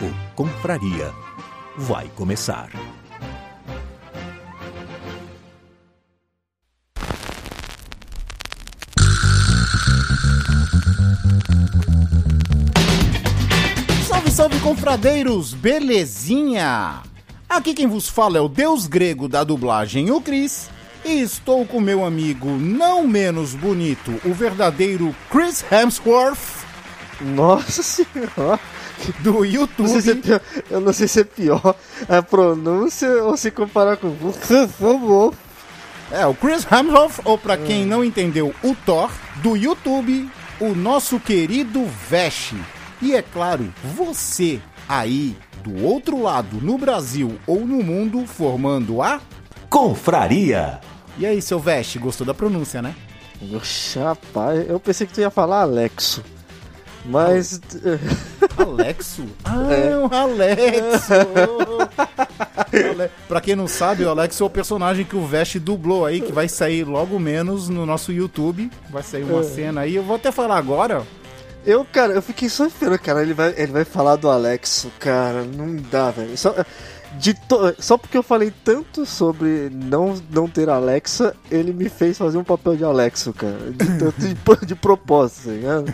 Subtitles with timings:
[0.00, 1.12] O Confraria
[1.76, 2.70] vai começar.
[14.06, 15.54] Salve, salve, confradeiros!
[15.54, 17.02] Belezinha?
[17.48, 20.68] Aqui quem vos fala é o deus grego da dublagem, o Chris.
[21.04, 26.64] E estou com meu amigo não menos bonito, o verdadeiro Chris Hemsworth,
[27.20, 28.58] Nossa senhora!
[29.20, 29.32] Do
[29.78, 30.22] Não sei se é YouTube.
[30.22, 31.74] pior- eu não sei se é pior
[32.08, 35.34] a pronúncia ou se comparar com você, por favor.
[36.10, 40.28] É, o Chris Hemsworth, ou pra quem não entendeu, o Thor, do YouTube,
[40.60, 42.54] o nosso querido Vesh.
[43.02, 49.20] E é claro, você aí do outro lado, no Brasil ou no mundo, formando a.
[49.70, 50.80] Confraria!
[51.18, 52.94] E aí, seu Vesh, gostou da pronúncia, né?
[53.54, 56.22] Oxe, rapaz, eu pensei que tu ia falar Alexo.
[57.04, 57.60] Mas.
[58.56, 59.24] Alexo?
[59.44, 59.96] Ah, É.
[59.96, 61.12] o Alexo!
[62.72, 63.10] Ale...
[63.28, 66.32] Pra quem não sabe, o Alexo é o personagem que o Vest dublou aí, que
[66.32, 68.70] vai sair logo menos no nosso YouTube.
[68.90, 69.44] Vai sair uma É.
[69.44, 69.96] cena aí.
[69.96, 71.02] Eu vou até falar agora.
[71.66, 73.22] Eu, cara, eu fiquei só esperando, cara.
[73.22, 75.44] Ele vai, ele vai falar do Alexo, cara.
[75.44, 76.36] Não dá, velho.
[76.36, 76.54] Só,
[77.34, 82.36] to- só porque eu falei tanto sobre não, não ter Alexa, ele me fez fazer
[82.38, 83.58] um papel de Alexo, cara.
[83.70, 85.84] De tanto de, de propósito, tá ligado?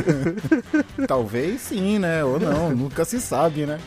[1.06, 2.24] Talvez sim, né?
[2.24, 3.78] Ou não, nunca se sabe, né?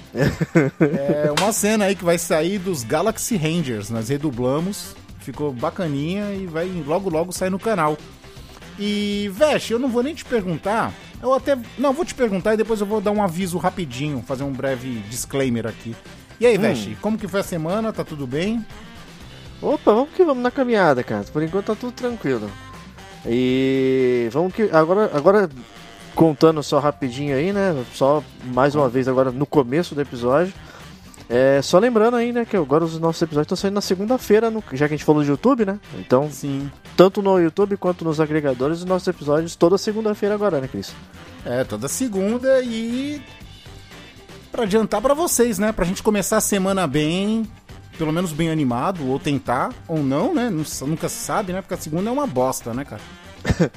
[0.80, 3.90] É uma cena aí que vai sair dos Galaxy Rangers.
[3.90, 7.98] Nós redublamos, ficou bacaninha e vai logo logo sair no canal.
[8.80, 10.92] E, Vesh, eu não vou nem te perguntar.
[11.22, 11.58] Eu até.
[11.78, 15.00] Não, vou te perguntar e depois eu vou dar um aviso rapidinho, fazer um breve
[15.10, 15.96] disclaimer aqui.
[16.44, 17.94] E aí, Vesh, como que foi a semana?
[17.94, 18.66] Tá tudo bem?
[19.62, 21.24] Opa, vamos que vamos na caminhada, cara.
[21.32, 22.52] Por enquanto tá tudo tranquilo.
[23.26, 25.50] E vamos que agora, agora
[26.14, 27.74] contando só rapidinho aí, né?
[27.94, 30.54] Só mais uma vez agora no começo do episódio.
[31.30, 34.62] É, só lembrando aí, né, que agora os nossos episódios estão saindo na segunda-feira, no-
[34.74, 35.80] já que a gente falou de YouTube, né?
[35.98, 36.70] Então, Sim.
[36.98, 40.94] tanto no YouTube quanto nos agregadores, os nossos episódios toda segunda-feira agora, né, Cris?
[41.46, 43.22] É, toda segunda e.
[44.54, 45.72] Pra adiantar pra vocês, né?
[45.72, 47.46] Pra gente começar a semana bem,
[47.98, 50.48] pelo menos bem animado, ou tentar, ou não, né?
[50.50, 51.60] Nu- Nunca se sabe, né?
[51.62, 53.02] Porque a segunda é uma bosta, né, cara?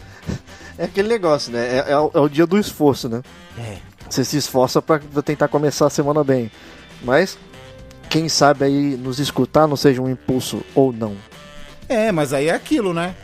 [0.78, 1.78] É aquele negócio, né?
[1.78, 3.22] É, é o, é o dia do esforço, né?
[3.58, 3.78] É.
[4.10, 6.50] Você se esforça pra tentar começar a semana bem.
[7.02, 7.38] Mas,
[8.10, 11.16] quem sabe aí nos escutar não seja um impulso ou não.
[11.88, 13.14] É, mas aí é aquilo, né?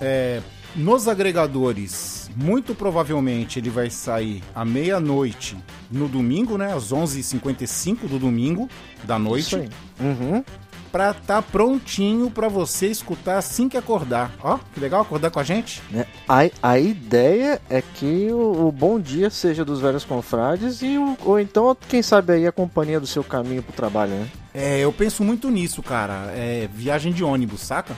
[0.00, 0.40] É,
[0.74, 5.56] nos agregadores, muito provavelmente ele vai sair à meia-noite
[5.90, 6.74] no domingo, né?
[6.74, 8.68] Às 11h55 do domingo
[9.04, 9.46] da noite.
[9.46, 9.68] Isso aí.
[9.98, 10.44] Uhum.
[10.92, 14.32] Pra tá prontinho pra você escutar assim que acordar.
[14.42, 15.82] Ó, que legal acordar com a gente.
[15.90, 16.06] Né?
[16.28, 21.16] A, a ideia é que o, o bom dia seja dos velhos confrades e o,
[21.24, 24.28] ou então, quem sabe aí, a companhia do seu caminho pro trabalho, né?
[24.54, 26.32] É, eu penso muito nisso, cara.
[26.34, 27.94] É viagem de ônibus, saca?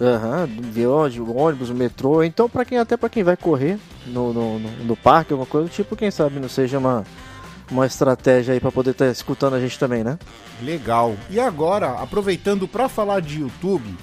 [0.00, 2.22] Aham, viagem, o ônibus, o metrô.
[2.22, 5.68] Então, pra quem até pra quem vai correr no, no, no, no parque, alguma coisa
[5.68, 7.02] do tipo, quem sabe não seja uma,
[7.70, 10.18] uma estratégia aí pra poder estar escutando a gente também, né?
[10.62, 11.14] Legal.
[11.30, 13.94] E agora, aproveitando pra falar de YouTube,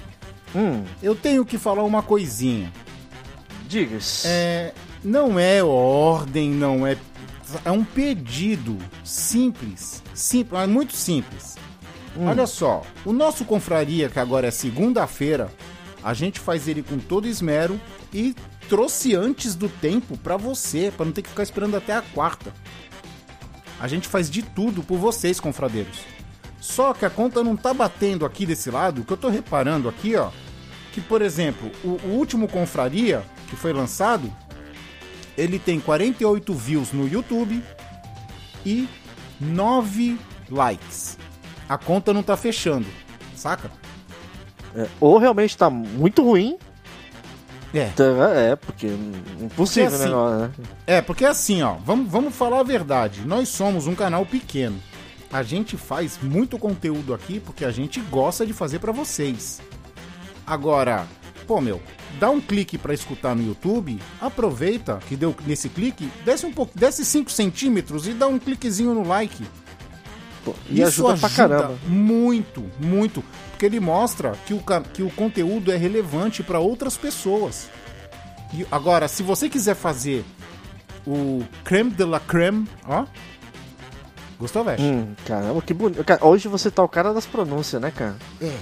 [0.56, 2.72] Hum, eu tenho que falar uma coisinha.
[3.68, 6.96] diga É, não é ordem, não é.
[7.64, 10.02] É um pedido simples.
[10.14, 11.56] Simples, é muito simples.
[12.16, 15.50] Olha só, o nosso confraria, que agora é segunda-feira,
[16.04, 17.80] a gente faz ele com todo esmero
[18.12, 18.36] e
[18.68, 22.52] trouxe antes do tempo pra você, pra não ter que ficar esperando até a quarta.
[23.80, 25.98] A gente faz de tudo por vocês, confradeiros.
[26.60, 29.88] Só que a conta não tá batendo aqui desse lado, o que eu tô reparando
[29.88, 30.30] aqui, ó,
[30.92, 34.30] que por exemplo, o, o último confraria que foi lançado,
[35.36, 37.62] ele tem 48 views no YouTube
[38.64, 38.88] e
[39.40, 40.18] 9
[40.50, 41.18] likes,
[41.68, 42.86] a conta não tá fechando,
[43.34, 43.70] saca?
[44.76, 46.56] É, ou realmente tá muito ruim.
[47.72, 47.86] É.
[47.96, 48.04] tá-
[48.34, 48.86] é, porque
[49.40, 50.50] impossível Porque o assim- né?
[50.86, 53.22] É, porque assim, ó, vamos, vamos falar a verdade.
[53.26, 54.80] Nós somos um canal pequeno.
[55.32, 59.60] A gente faz muito conteúdo aqui porque a gente gosta de fazer pra vocês.
[60.46, 61.04] Agora,
[61.46, 61.80] pô, meu,
[62.20, 66.78] dá um clique pra escutar no YouTube, aproveita que deu nesse clique, desce um pouco,
[66.78, 69.44] desce 5 centímetros e dá um cliquezinho no like.
[70.44, 71.74] Pô, E ajuda, pra caramba.
[71.88, 73.24] muito, muito,
[73.64, 74.62] porque ele mostra que o,
[74.92, 77.70] que o conteúdo é relevante para outras pessoas.
[78.52, 80.22] E agora, se você quiser fazer
[81.06, 83.06] o creme de la creme, ó.
[84.38, 84.84] Gostou, Veste?
[84.84, 86.04] Hum, caramba, que bonito.
[86.20, 88.16] Hoje você tá o cara das pronúncias, né, cara?
[88.42, 88.54] É.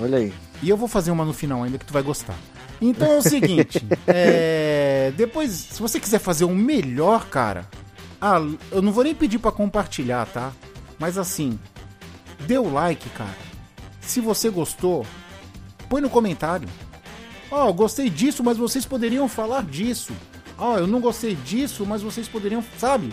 [0.00, 0.34] Olha aí.
[0.60, 2.36] E eu vou fazer uma no final ainda que tu vai gostar.
[2.80, 7.68] Então é o seguinte, é, depois, se você quiser fazer um melhor, cara,
[8.20, 8.38] ah,
[8.72, 10.50] eu não vou nem pedir pra compartilhar, tá?
[10.98, 11.56] Mas assim,
[12.46, 13.53] dê o like, cara.
[14.06, 15.06] Se você gostou,
[15.88, 16.68] põe no comentário.
[17.50, 20.12] Ó, eu gostei disso, mas vocês poderiam falar disso.
[20.58, 23.12] Ó, eu não gostei disso, mas vocês poderiam, sabe?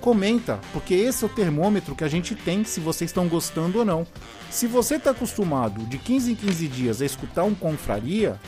[0.00, 3.84] Comenta, porque esse é o termômetro que a gente tem se vocês estão gostando ou
[3.84, 4.06] não.
[4.50, 8.40] Se você está acostumado de 15 em 15 dias a escutar um confraria,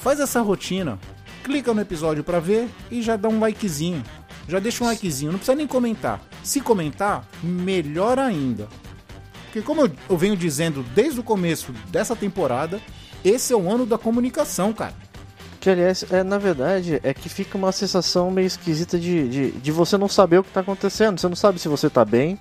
[0.00, 0.98] faz essa rotina.
[1.44, 4.02] Clica no episódio para ver e já dá um likezinho.
[4.48, 6.20] Já deixa um likezinho, não precisa nem comentar.
[6.42, 8.68] Se comentar, melhor ainda.
[9.52, 12.80] Porque como eu, eu venho dizendo desde o começo dessa temporada,
[13.22, 14.94] esse é o ano da comunicação, cara.
[15.60, 19.70] Que aliás, é, na verdade, é que fica uma sensação meio esquisita de, de, de
[19.70, 21.20] você não saber o que tá acontecendo.
[21.20, 22.40] Você não sabe se você tá bem,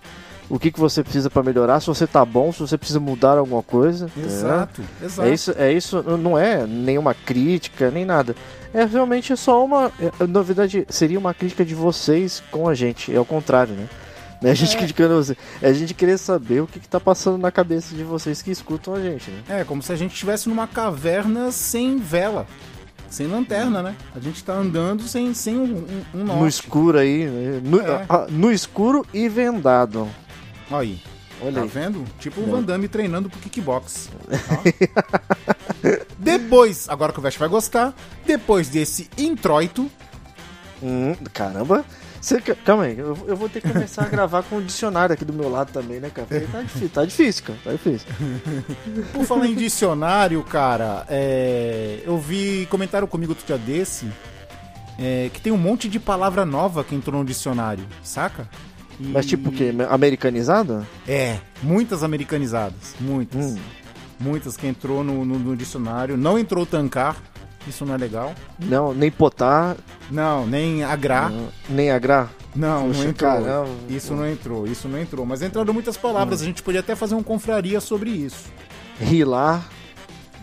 [0.50, 3.38] o que, que você precisa pra melhorar, se você tá bom, se você precisa mudar
[3.38, 4.10] alguma coisa.
[4.16, 4.31] ligado?
[4.31, 5.28] Exato, exato.
[5.28, 8.34] É isso, é isso, não é nenhuma crítica, nem nada.
[8.74, 9.92] É realmente só uma.
[10.00, 13.14] é, na verdade, seria uma crítica de vocês com a gente.
[13.14, 13.90] É o contrário, né?
[14.42, 14.78] Não é a gente É.
[14.80, 15.38] criticando você.
[15.62, 18.50] É a gente querer saber o que, que tá passando na cabeça de vocês que
[18.52, 19.44] escutam a gente, né?
[19.62, 22.48] É, como se a gente estivesse numa caverna sem vela,
[23.10, 23.96] sem lanterna, né?
[24.16, 26.54] A gente tá andando sem, sem um, um, um No norte.
[26.56, 27.26] escuro aí.
[27.26, 27.62] né?
[27.64, 28.06] No, É.
[28.10, 30.08] ah, no escuro e vendado.
[30.72, 31.02] Olha aí,
[31.42, 31.68] Olha tá aí.
[31.68, 32.04] vendo?
[32.18, 32.54] Tipo o Não.
[32.58, 34.10] Van Damme treinando pro kickbox.
[34.50, 34.62] Ó.
[36.18, 37.94] depois, agora que o Vest vai gostar,
[38.26, 39.90] depois desse introito,
[40.84, 41.86] Hum, caramba.
[42.21, 45.25] Você, calma aí, eu, eu vou ter que começar a gravar com o dicionário aqui
[45.25, 46.27] do meu lado também, né, cara?
[46.27, 47.59] Porque tá difícil, tá difícil, cara.
[47.63, 48.07] Tá difícil.
[49.12, 54.07] por falar em dicionário, cara, é, eu vi comentaram comigo outro dia desse
[55.00, 58.47] é, que tem um monte de palavra nova que entrou no dicionário, saca?
[59.00, 59.73] E- Mas tipo o quê?
[59.89, 60.85] Americanizado?
[61.07, 63.45] É, muitas americanizadas, muitas.
[63.53, 63.57] Hum.
[64.19, 66.15] Muitas que entrou no, no- no dicionário.
[66.15, 67.18] Não entrou tancar,
[67.68, 68.34] isso não é legal.
[68.60, 69.75] Não, nem potar,
[70.10, 71.30] Não, nem agrar.
[71.30, 72.30] não, nem agrar.
[72.56, 73.31] Não, Poxa, não entrou.
[73.31, 73.69] caramba.
[73.90, 75.25] Isso não entrou, isso não entrou.
[75.25, 78.46] Mas entraram muitas palavras, a gente podia até fazer um confraria sobre isso.
[79.00, 79.63] Rilar.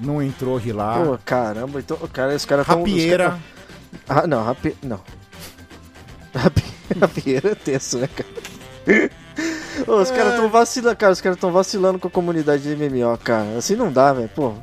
[0.00, 1.04] Não entrou rilar.
[1.04, 2.78] Pô, caramba, então, cara, os caras tão.
[2.78, 3.38] rapieira.
[4.08, 4.76] Ah, não, rapi...
[4.82, 5.00] não.
[6.34, 6.62] Rapi...
[7.00, 9.10] Rapieira é tenso, né, cara?
[9.86, 13.16] Ô, os caras tão vacilando, cara, os caras tão vacilando com a comunidade de MMO,
[13.18, 13.58] cara.
[13.58, 14.54] Assim não dá, velho, pô.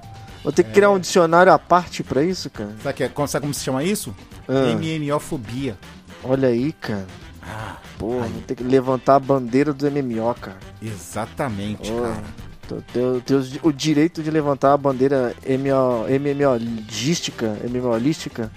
[0.45, 2.69] Vou ter que criar um dicionário à parte pra isso, cara.
[2.81, 4.15] Sabe, que é- sabe como se chama isso?
[4.47, 4.71] Ah.
[4.79, 5.77] MMOfobia.
[6.23, 7.05] Olha aí, cara.
[7.41, 10.57] Ah, Pô, vou ter que levantar a bandeira do MMO, cara.
[10.81, 12.23] exatamente, Ô, cara.
[12.67, 13.23] tô- tenho,
[13.63, 18.51] o direito de levantar a bandeira MMO, MMOlística, MMOlística.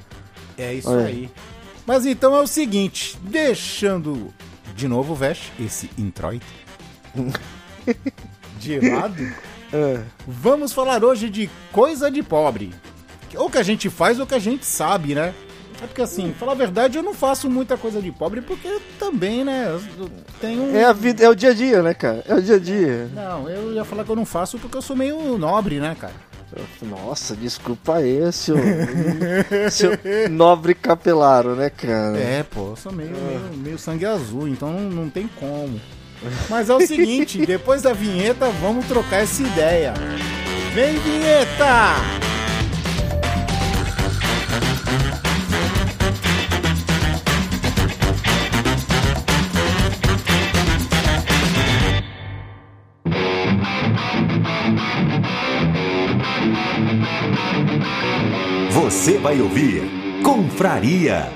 [0.56, 1.06] É isso Olha.
[1.06, 1.30] aí.
[1.86, 4.28] Mas então é o seguinte, deixando
[4.76, 6.46] de novo, Vesh, esse introito
[8.58, 9.16] de lado,
[9.72, 10.00] É.
[10.26, 12.72] vamos falar hoje de coisa de pobre.
[13.36, 15.34] Ou que a gente faz ou que a gente sabe, né?
[15.80, 19.44] É porque assim, falar a verdade, eu não faço muita coisa de pobre porque também,
[19.44, 19.78] né,
[20.40, 20.76] tenho um...
[20.76, 22.24] É a vida, é o dia a dia, né, cara?
[22.26, 23.08] É o dia a dia.
[23.14, 26.28] Não, eu ia falar que eu não faço porque eu sou meio nobre, né, cara?
[26.82, 28.56] Nossa, desculpa aí, seu,
[29.70, 29.90] seu
[30.30, 32.18] nobre capelaro, né, cara?
[32.18, 35.78] É, pô, eu sou meio, meio, meio sangue azul, então não tem como.
[36.48, 39.94] Mas é o seguinte, depois da vinheta, vamos trocar essa ideia.
[40.74, 41.94] Vem, vinheta!
[58.70, 61.30] Você vai ouvir Confraria.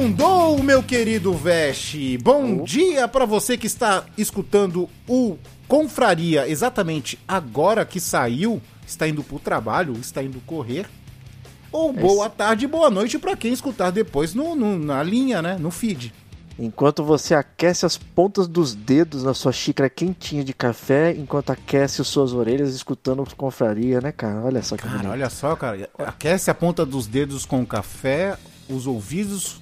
[0.00, 2.16] Segundou, meu querido Veste.
[2.16, 5.36] Bom dia para você que está escutando o
[5.68, 10.86] Confraria exatamente agora que saiu, está indo pro trabalho, está indo correr.
[11.70, 15.58] Ou boa tarde, boa noite para quem escutar depois no, no- na linha, né?
[15.60, 16.14] No feed.
[16.58, 22.00] Enquanto você aquece as pontas dos dedos na sua xícara quentinha de café, enquanto aquece
[22.00, 24.40] as suas orelhas escutando confraria, né, cara?
[24.46, 25.10] Olha só que Cara, bonito.
[25.12, 25.90] olha só, cara.
[25.98, 29.60] Aquece a ponta dos dedos com o café, os ouvidos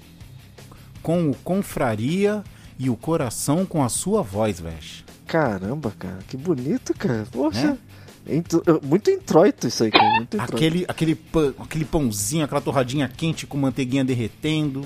[1.09, 2.45] com o confraria
[2.79, 5.07] e o coração com a sua voz, Veste.
[5.27, 7.25] Caramba, cara, que bonito, cara.
[7.33, 7.79] Poxa.
[8.27, 8.39] Né?
[8.83, 10.05] Muito introito isso aí, cara.
[10.17, 10.55] Muito introito.
[10.55, 14.85] Aquele, aquele, pã- aquele pãozinho, aquela torradinha quente com manteiguinha derretendo.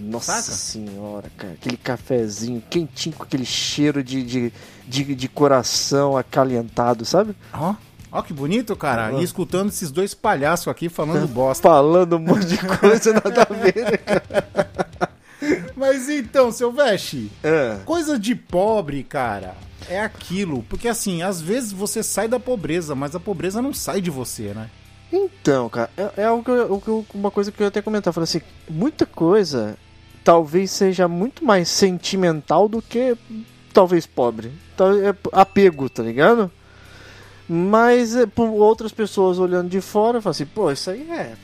[0.00, 0.56] Nossa Saca?
[0.56, 1.52] senhora, cara.
[1.52, 4.52] Aquele cafezinho quentinho com aquele cheiro de, de,
[4.88, 7.36] de, de coração acalentado, sabe?
[7.52, 7.76] Ó,
[8.10, 9.12] ó que bonito, cara.
[9.12, 11.68] E escutando esses dois palhaços aqui falando bosta.
[11.68, 14.61] Falando um monte de coisa nada a ver, né, cara?
[15.92, 17.80] Mas então, seu Veste, É.
[17.84, 19.54] coisa de pobre, cara,
[19.90, 20.62] é aquilo.
[20.62, 24.54] Porque assim, às vezes você sai da pobreza, mas a pobreza não sai de você,
[24.54, 24.70] né?
[25.12, 28.10] Então, cara, é, é algo que eu- uma coisa que eu ia até comentar.
[28.12, 29.76] Falei assim, muita coisa
[30.24, 33.14] talvez seja muito mais sentimental do que
[33.74, 34.50] talvez pobre.
[34.80, 36.50] É apego, tá ligado?
[37.46, 41.34] Mas é, por outras pessoas olhando de fora, falam assim, pô, isso aí é.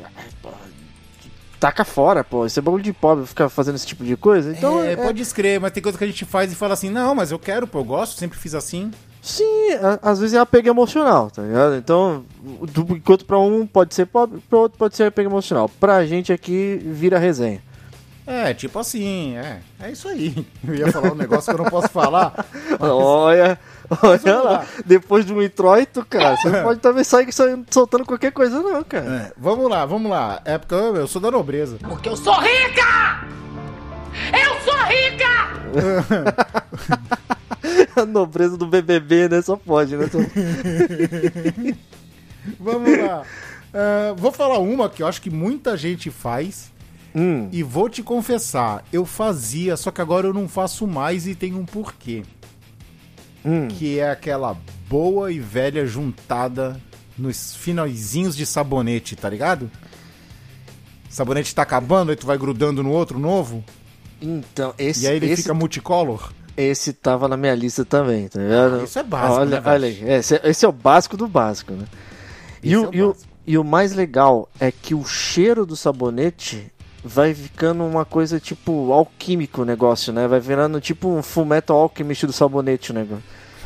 [1.60, 4.50] Taca fora, pô, isso é bagulho de pobre ficar fazendo esse tipo de coisa.
[4.52, 6.90] Então, é, é- pode escrever, mas tem coisa que a gente faz e fala assim,
[6.90, 8.90] não, mas eu quero, pô, eu gosto, sempre fiz assim.
[9.20, 11.74] Sim, a- às vezes é apego emocional, tá ligado?
[11.76, 12.24] Então,
[12.72, 15.68] do- enquanto pra um pode ser pobre, pra outro pode ser apego emocional.
[15.80, 17.60] Pra gente aqui vira resenha.
[18.26, 19.60] É, tipo assim, é.
[19.80, 20.46] É isso aí.
[20.66, 22.46] Eu ia falar um negócio que eu não posso falar.
[22.78, 23.58] Olha,
[24.02, 24.66] olha lá.
[24.84, 28.82] Depois de um introito, cara, você não pode também sair sa- soltando qualquer coisa, não,
[28.84, 29.06] cara.
[29.28, 30.40] É, vamos lá, vamos lá.
[30.44, 31.76] É porque eu, eu sou da nobreza.
[31.80, 33.26] Porque eu sou rica!
[34.32, 35.48] Eu sou rica!
[37.96, 39.42] A nobreza do BBB, né?
[39.42, 40.08] Só pode, né?
[40.10, 40.18] Só-
[42.58, 43.22] Vamos lá.
[43.74, 46.72] Ah, vou falar uma que eu acho que muita gente faz.
[47.14, 51.34] Hum, E vou te confessar, eu fazia, só que agora eu não faço mais e
[51.34, 52.22] tem um porquê.
[53.44, 53.68] Hum.
[53.68, 54.56] Que é aquela
[54.88, 56.80] boa e velha juntada
[57.16, 59.70] nos finalzinhos de sabonete, tá ligado?
[61.08, 63.64] Sabonete tá acabando, aí tu vai grudando no outro novo,
[64.20, 66.32] Então, esse, e aí ele esse, fica multicolor.
[66.56, 68.80] esse tava na minha lista também, tá ligado?
[68.80, 71.26] Ah, isso é básico, olha, né, olha aí, esse, é- esse é o básico do
[71.26, 71.86] básico, né?
[72.62, 73.30] E o, é o e, o, básico.
[73.46, 76.70] e o mais legal é que o cheiro do sabonete
[77.08, 80.28] vai ficando uma coisa tipo alquímico o negócio, né?
[80.28, 83.24] Vai virando tipo um Fullmetal Alchemist do sabonete o negócio.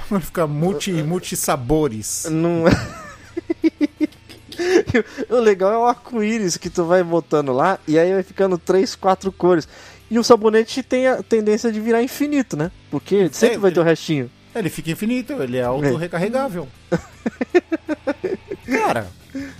[0.09, 2.27] Vai ficar multi, multi sabores.
[2.31, 2.65] Não
[5.29, 8.95] O legal é o arco-íris que tu vai botando lá e aí vai ficando três,
[8.95, 9.67] quatro cores.
[10.11, 12.71] E o sabonete tem a tendência de virar infinito, né?
[12.91, 14.31] Porque sempre vai ter o restinho.
[14.55, 16.69] Ele fica infinito, ele é auto-recarregável.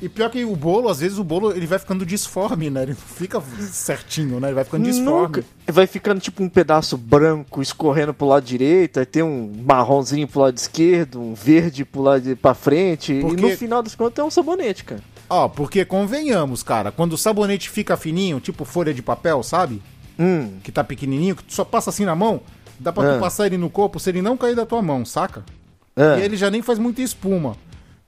[0.03, 2.83] E pior que o bolo, às vezes o bolo ele vai ficando disforme, né?
[2.83, 3.41] Ele não fica
[3.71, 4.49] certinho, né?
[4.49, 5.23] Ele vai ficando disforme.
[5.23, 5.45] Nunca.
[5.69, 10.41] Vai ficando tipo um pedaço branco escorrendo pro lado direito, aí tem um marronzinho pro
[10.41, 13.21] lado esquerdo, um verde pro lado de, pra frente.
[13.21, 15.01] Porque- E no final das contas é um sabonete, cara.
[15.31, 19.81] Ó, porque convenhamos, cara, quando o sabonete fica fininho, tipo folha de papel, sabe?
[20.19, 22.41] Hum, Que tá pequenininho, que tu só passa assim na mão,
[22.79, 23.15] dá pra Ah.
[23.15, 25.45] tu passar ele no corpo se ele não cair da tua mão, saca?
[25.95, 26.19] é.
[26.19, 27.57] E ele já nem faz muita espuma.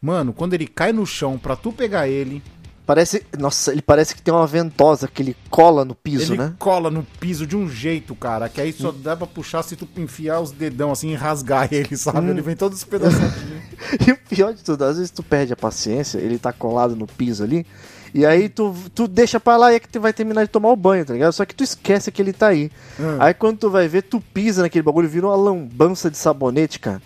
[0.04, 2.42] Mano, quando ele cai no chão pra tu pegar ele,
[2.86, 3.24] Parece.
[3.38, 6.52] Nossa, ele parece que tem uma ventosa que ele cola no piso, ele né?
[6.58, 9.88] cola no piso de um jeito, cara, que aí só dá pra puxar se tu
[9.96, 12.26] enfiar os dedão assim e rasgar ele, sabe?
[12.26, 12.30] Hum.
[12.32, 13.32] Ele vem todos os pedacinhos.
[14.06, 17.06] E o pior de tudo, às vezes tu perde a paciência, ele tá colado no
[17.06, 17.66] piso ali,
[18.14, 20.70] e aí tu, tu deixa pra lá e é que tu vai terminar de tomar
[20.70, 21.32] o banho, tá ligado?
[21.32, 22.70] Só que tu esquece que ele tá aí.
[23.00, 23.16] Hum.
[23.18, 27.02] Aí quando tu vai ver, tu pisa naquele bagulho, vira uma lambança de sabonete, cara.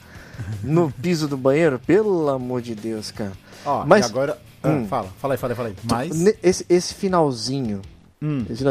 [0.62, 3.32] No piso do banheiro, pelo amor de Deus, cara.
[3.64, 4.38] Ó, Mas- e agora.
[4.62, 4.86] ah, Hum.
[4.86, 5.76] fala, fala aí, fala aí, fala aí.
[6.10, 6.34] Mas.
[6.42, 7.82] Esse, esse finalzinho.
[8.20, 8.44] Hum.
[8.50, 8.64] esse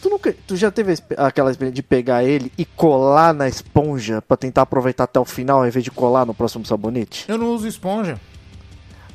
[0.00, 4.36] tu, nunca, tu já teve aquela experiência de pegar ele e colar na esponja pra
[4.36, 7.24] tentar aproveitar até o final ao invés de colar no próximo sabonete?
[7.26, 8.20] Eu não uso esponja.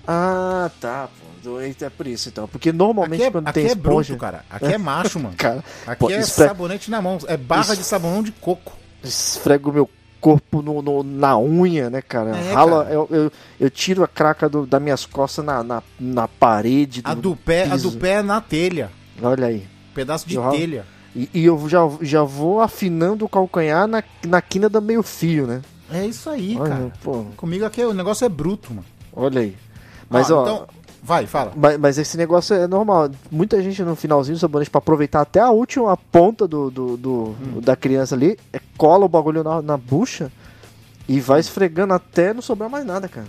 [0.07, 1.59] Ah, tá, pô.
[1.61, 2.47] É por isso então.
[2.49, 4.09] Porque normalmente é, quando aqui tem é esponja.
[4.13, 4.43] bruto, cara.
[4.49, 5.35] Aqui é macho, mano.
[5.37, 7.17] Cara, Aqui pô, é esfre- sabonete na mão.
[7.27, 8.73] É barra Isso- de sabão de coco.
[9.01, 12.37] esfrego meu corpo no, no- na unha, né, cara?
[12.37, 12.93] É, Rala, cara.
[12.95, 17.01] Eu, eu, eu tiro a craca do, das minhas costas na, na, na parede.
[17.03, 17.91] A do pé, a piso.
[17.91, 18.91] do pé é na telha.
[19.21, 19.65] Olha aí.
[19.93, 20.85] Pedaço de Eu telha.
[21.15, 25.47] E, e eu já, já vou afinando o calcanhar na, na quina do meio fio,
[25.47, 25.61] né?
[25.91, 26.91] É isso aí, Olha, cara.
[27.03, 28.85] pô, Comigo aqui o negócio é bruto, mano.
[29.15, 29.55] olha aí.
[30.07, 30.67] Mas, ó, então,
[31.01, 31.53] Vai, fala.
[31.55, 33.09] Mas, mas esse negócio é normal.
[33.31, 37.35] Muita gente no finalzinho do sabonete, pra aproveitar até a última ponta do, do, do-
[37.61, 40.31] da criança ali, é, cola o bagulho na, na bucha
[41.07, 43.27] e vai esfregando até não sobrar mais nada, cara.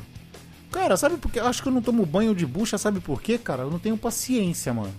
[0.71, 1.41] Cara, sabe por quê?
[1.41, 3.62] Eu acho que eu não tomo banho de bucha, sabe por quê, cara?
[3.62, 4.93] Eu não tenho paciência, mano.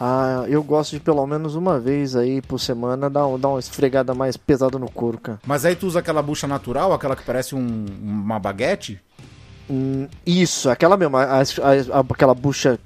[0.00, 3.60] Ah, eu gosto de pelo menos uma vez aí por semana dar, um- dar uma
[3.60, 5.38] esfregada mais pesada no couro, cara.
[5.46, 9.00] Mas aí tu usa aquela bucha natural, aquela que parece um- uma baguete?
[9.70, 12.78] Hum, isso, aquela mesmo, a- a- aquela bucha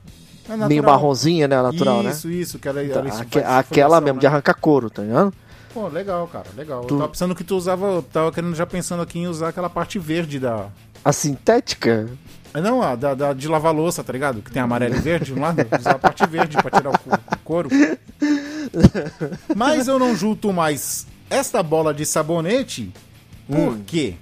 [0.48, 1.60] É meio marronzinha, né?
[1.60, 2.10] Natural, né?
[2.10, 4.32] Isso, isso, que ela, ela isso aque- aquela mesmo, de né?
[4.32, 5.32] arrancar couro, tá ligado?
[5.74, 6.84] Pô, legal, cara, legal.
[6.84, 9.48] Tu- Eu tava pensando que tu usava, eu tava querendo já pensando aqui em usar
[9.48, 10.68] aquela parte verde da...
[11.04, 12.08] A sintética?
[12.54, 14.40] Ah, Não, a da, da- de lavar louça, tá ligado?
[14.40, 16.98] Que tem amarelo e verde de um lado, usar a parte verde pra tirar o,
[16.98, 17.68] co- o couro.
[19.54, 22.92] Mas eu não junto mais esta bola de sabonete,
[23.46, 23.82] por Hum.
[23.86, 24.14] quê?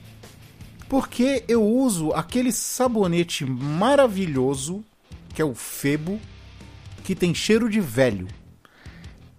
[0.88, 4.84] Porque eu uso aquele sabonete maravilhoso,
[5.34, 6.20] que é o Febo,
[7.02, 8.28] que tem cheiro de velho.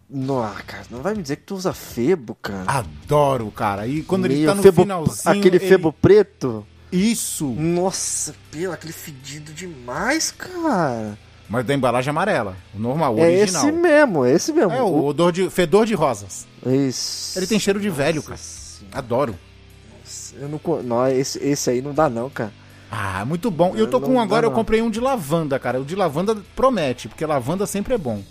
[0.10, 2.64] Nossa, cara, não vai me dizer que tu usa febo, cara.
[2.72, 3.88] Adoro, cara.
[3.88, 5.36] E quando ele tá no febo- finalzinho.
[5.40, 6.66] Aquele ele- febo preto?
[6.92, 7.48] Isso!
[7.48, 11.18] Nossa, pelo, aquele fedido demais, cara.
[11.50, 12.56] Mas da embalagem amarela.
[12.74, 13.64] O normal, o É original.
[13.68, 14.72] esse mesmo, é esse mesmo.
[14.72, 15.50] É, o odor de.
[15.50, 16.48] fedor de rosas.
[16.66, 17.38] Isso.
[17.38, 18.34] Ele tem cheiro de velho, cara.
[18.36, 19.36] Nossa, Adoro.
[20.40, 22.52] Eu não, não esse, esse aí não dá não, cara.
[22.92, 23.74] Ah, muito bom.
[23.76, 24.56] E eu tô com um dá, agora, eu não.
[24.56, 25.82] comprei um de lavanda, cara.
[25.82, 28.22] O de lavanda promete, porque lavanda sempre é bom.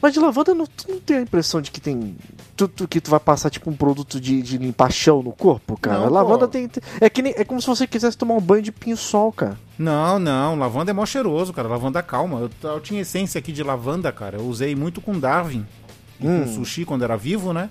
[0.00, 2.16] Mas de lavanda não, tu não tem a impressão de que tem.
[2.56, 5.76] Tu, tu- que tu vai passar tipo um produto de, de limpar chão no corpo,
[5.78, 5.98] cara?
[5.98, 6.68] Não, lavanda tem.
[6.68, 9.58] tem- É, que nem, é como se você quisesse tomar um banho de pinho-sol, cara.
[9.78, 11.68] Não, não, lavanda é mó cheiroso, cara.
[11.68, 12.38] Lavanda calma.
[12.62, 14.38] Eu, eu tinha essência aqui de lavanda, cara.
[14.38, 15.66] Eu usei muito com Darwin
[16.18, 16.44] e Hum.
[16.44, 17.68] com sushi quando era vivo, né?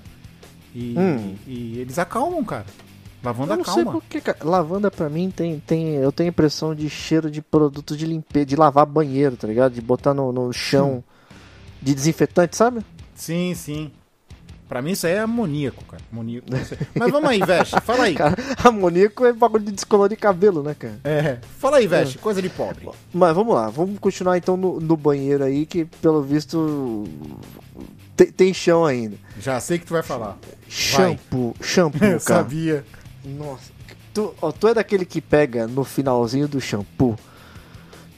[0.75, 1.35] E, Hum.
[1.47, 2.65] e eles acalmam, cara.
[3.23, 3.91] Lavanda eu não sei calma.
[3.91, 4.37] porque, cara.
[4.43, 5.95] Lavanda pra mim tem, tem.
[5.95, 9.73] Eu tenho a impressão de cheiro de produto de limpeza, de lavar banheiro, tá ligado?
[9.73, 11.03] De botar no, no chão
[11.81, 12.81] de desinfetante, sabe?
[13.15, 13.91] Sim, sim.
[14.69, 16.01] Pra mim isso aí é amoníaco, cara.
[16.11, 16.47] Amoníaco.
[16.63, 16.77] sei.
[16.93, 17.81] Mas vamos aí, Veste.
[17.81, 18.13] Fala aí.
[18.15, 20.99] Cara, amoníaco é bagulho de descolorir cabelo, né, cara?
[21.03, 21.39] É.
[21.57, 22.19] Fala aí, Veste.
[22.19, 22.87] Coisa de pobre.
[23.11, 27.03] Mas vamos lá, vamos continuar então no, no banheiro aí, que pelo visto
[28.15, 29.17] tem, tem chão ainda.
[29.39, 30.37] Já sei que tu vai falar.
[30.67, 32.43] Shampoo, shampoo, Eu cara.
[32.43, 32.85] sabia.
[33.37, 33.71] Nossa.
[34.13, 37.15] Tu, ó, tu é daquele que pega no finalzinho do shampoo.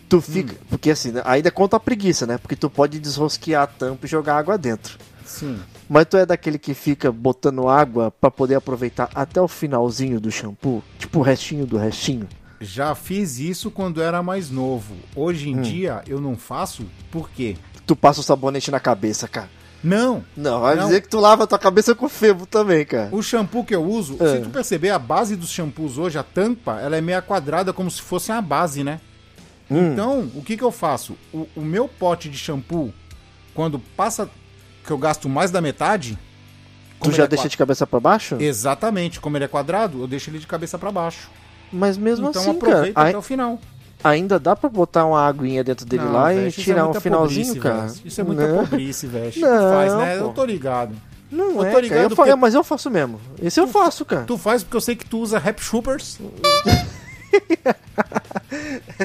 [0.09, 0.55] Tu fica.
[0.69, 2.37] Porque assim, né, ainda conta a preguiça, né?
[2.37, 4.97] Porque tu pode desrosquear a tampa e jogar água dentro.
[5.25, 5.59] Sim.
[5.89, 10.29] Mas tu é daquele que fica botando água pra poder aproveitar até o finalzinho do
[10.31, 10.83] shampoo?
[10.99, 12.27] Tipo o restinho do restinho?
[12.59, 14.95] Já fiz isso quando era mais novo.
[15.15, 15.57] Hoje Hum.
[15.57, 16.85] em dia eu não faço.
[17.09, 17.55] Por quê?
[17.87, 19.49] Tu passa o sabonete na cabeça, cara.
[19.83, 20.23] Não.
[20.37, 20.85] Não, vai Não.
[20.85, 23.09] dizer que tu lava tua cabeça com febo também, cara.
[23.11, 24.35] O shampoo que eu uso, É.
[24.37, 27.89] se tu perceber, a base dos shampoos hoje, a tampa, ela é meia quadrada como
[27.89, 28.99] se fosse uma base, né?
[29.69, 29.93] Hum.
[29.93, 31.15] Então, o que que eu faço?
[31.33, 32.93] O, o meu pote de shampoo,
[33.53, 34.29] quando passa
[34.85, 36.17] que eu gasto mais da metade...
[37.01, 38.35] Tu já é deixa de cabeça pra baixo?
[38.39, 41.31] Exatamente, como ele é quadrado, eu deixo ele de cabeça pra baixo.
[41.73, 43.59] Mas mesmo então assim, aproveita cara, até o final.
[44.03, 46.85] Ainda dá pra botar uma aguinha dentro dele Não, lá velho, e é tirar um
[46.85, 47.87] muita finalzinho, pobrice, cara.
[47.87, 48.01] velho.
[48.05, 49.31] Isso é muita não, pobrice, velho.
[49.31, 50.17] Tu Não, faz, né?
[50.17, 50.23] pô.
[50.25, 50.95] Eu tô ligado.
[51.31, 51.81] não Eu tô é, cara.
[51.81, 53.19] ligado Eu fa- porque- Mas eu faço mesmo.
[53.41, 54.23] Esse eu faço, cara.
[54.23, 56.19] Tu faz porque eu sei que tu usa Rap Shoopers.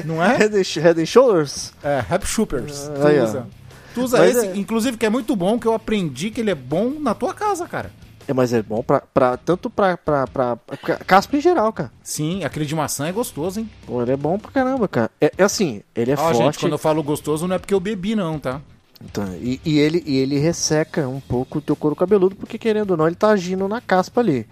[0.05, 0.35] Não é?
[0.37, 1.73] Head head and Shoulders?
[1.83, 2.89] É, Rap Shoopers.
[2.93, 3.23] Tu Aí, ó.
[3.23, 3.47] usa.
[3.93, 6.51] Tu usa Mas esse, é- inclusive, que é muito bom, que eu aprendi que ele
[6.51, 7.89] é bom na tua casa, cara.
[8.27, 11.91] É, mas é bom pra, pra, tanto pra, pra, pra, pra caspa em geral, cara.
[12.03, 13.69] Sim, aquele de maçã é gostoso, hein?
[13.85, 15.09] Pô, ele é bom pra caramba, cara.
[15.21, 16.37] É, é assim, ele é Ó, forte.
[16.37, 18.59] gente, quando eu falo gostoso não é porque eu bebi, não, tá?
[19.03, 22.91] Então, e, e ele, e ele resseca um pouco o teu couro cabeludo, porque querendo
[22.91, 24.45] ou não, ele tá agindo na caspa ali.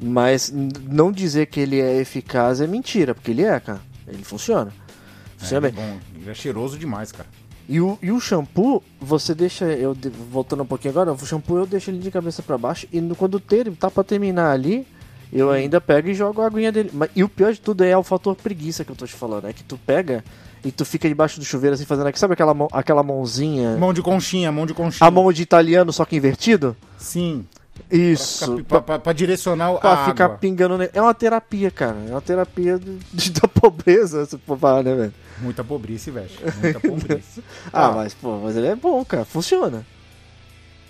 [0.00, 3.80] Mas n- não dizer que ele é eficaz é mentira, porque ele é, cara.
[4.06, 4.72] Ele funciona.
[4.72, 5.84] É, Funciona é bem.
[5.84, 5.98] bom.
[6.14, 7.28] Ele é cheiroso demais, cara.
[7.72, 9.64] E o, e o shampoo, você deixa.
[9.64, 9.96] Eu
[10.30, 12.84] voltando um pouquinho agora, o shampoo eu deixo ele de cabeça pra baixo.
[12.92, 14.84] E no- quando ter, tá pra terminar ali,
[15.32, 16.90] eu ainda pego e jogo a aguinha dele.
[16.92, 19.46] Mas, e o pior de tudo é o fator preguiça que eu tô te falando.
[19.46, 20.24] É que tu pega
[20.64, 22.18] e tu fica debaixo do chuveiro assim, fazendo aqui.
[22.18, 23.76] Sabe aquela, mão, aquela mãozinha?
[23.76, 25.06] Mão de conchinha, mão de conchinha.
[25.06, 26.76] A mão de italiano, só que invertido?
[26.98, 27.46] Sim.
[27.90, 28.54] Isso.
[28.56, 30.38] Pra, pra- pra- pra direcionar Pra a ficar água.
[30.38, 30.78] pingando.
[30.92, 31.96] É uma terapia, cara.
[32.08, 35.14] É uma terapia de, de- da pobreza, se for falar, né, velho?
[35.40, 36.28] Muita pobrice, velho.
[36.62, 37.42] Muita pobrice.
[37.72, 39.24] Ah, Ó, mas, pô, mas ele é bom, cara.
[39.24, 39.86] Funciona.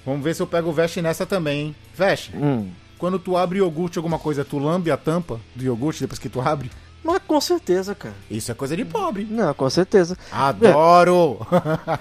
[0.05, 1.77] Vamos ver se eu pego o Veste nessa também, hein?
[1.95, 2.71] Veste, Hum.
[2.99, 6.41] quando tu abre iogurte alguma coisa, tu lambe a tampa do iogurte depois que tu
[6.41, 6.71] abre?
[7.03, 8.15] Mas com certeza, cara.
[8.31, 9.25] Isso é coisa de pobre.
[9.29, 10.17] Não, com certeza.
[10.31, 11.39] Adoro!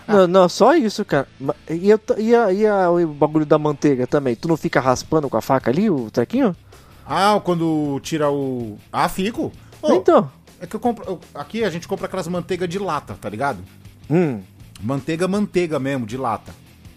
[0.07, 1.27] Não, não, só isso, cara.
[1.69, 4.35] E, eu e, a- e a- o bagulho da manteiga também?
[4.35, 6.55] Tu não fica raspando com a faca ali, o trequinho?
[7.11, 8.77] ah, quando tira o...
[8.91, 9.51] Ah, fico.
[9.81, 10.29] Ô, Então.
[10.61, 11.05] É que eu compro.
[11.07, 13.59] eu- aqui a gente compra aquelas manteigas de lata, tá ligado?
[14.11, 14.41] Hum.
[14.81, 16.53] Manteiga, manteiga mesmo, de lata.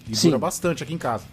[0.09, 0.29] E Sim.
[0.31, 1.25] dura bastante aqui em casa.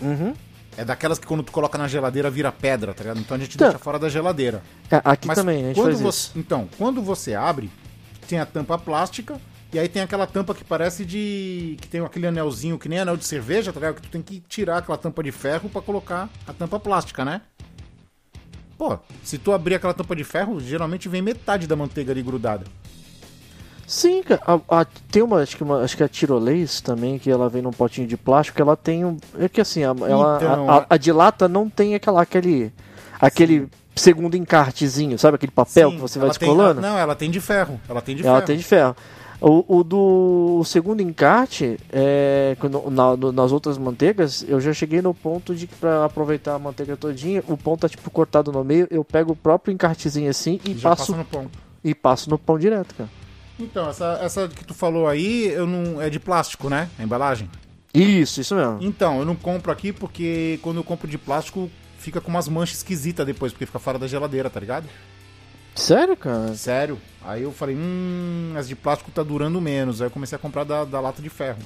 [0.00, 0.34] Uhum.
[0.76, 3.20] É daquelas que quando tu coloca na geladeira vira pedra, tá ligado?
[3.20, 3.66] Então a gente Tá.
[3.66, 4.62] deixa fora da geladeira.
[4.90, 6.32] É, aqui Mas também, a gente quando você, isso.
[6.36, 7.70] Então, quando você abre,
[8.28, 9.40] tem a tampa plástica
[9.72, 11.76] e aí tem aquela tampa que parece de.
[11.80, 13.96] que tem aquele anelzinho que nem anel de cerveja, tá ligado?
[13.96, 17.40] Que tu tem que tirar aquela tampa de ferro pra colocar a tampa plástica, né?
[18.76, 22.64] Pô, se tu abrir aquela tampa de ferro, geralmente vem metade da manteiga ali grudada.
[23.86, 24.40] Sim, cara.
[24.46, 27.62] A- a- tem uma acho, que uma, acho que a tirolês também, que ela vem
[27.62, 29.16] num potinho de plástico, ela tem um.
[29.38, 32.72] É que assim, a, ela, Então, a, a- a de lata não tem aquela, aquele.
[33.20, 35.36] aquele segundo encartezinho, sabe?
[35.36, 36.80] Aquele papel Sim, que você vai ela tem- descolando.
[36.80, 37.80] não, ela tem de ferro.
[37.88, 38.46] Ela tem de ela ferro.
[38.46, 38.96] tem de ferro.
[39.40, 44.72] O, o do o segundo encarte, é, quando- na- no- nas outras manteigas, eu já
[44.72, 48.50] cheguei no ponto de que pra aproveitar a manteiga todinha, o pão tá tipo cortado
[48.50, 51.46] no meio, eu pego o próprio encartezinho assim e, Já passo, no pão.
[51.84, 53.10] e passo no pão direto, cara.
[53.58, 56.88] Então, essa, essa que tu falou aí, eu não é de plástico, né?
[56.98, 57.48] A embalagem.
[57.92, 58.78] Isso, isso mesmo.
[58.80, 62.78] Então, eu não compro aqui porque quando eu compro de plástico fica com umas manchas
[62.78, 64.86] esquisitas depois, porque fica fora da geladeira, tá ligado?
[65.74, 66.54] Sério, cara?
[66.54, 66.98] Sério.
[67.24, 70.00] Aí eu falei, hum, as de plástico tá durando menos.
[70.00, 71.58] Aí eu comecei a comprar da, da lata de ferro.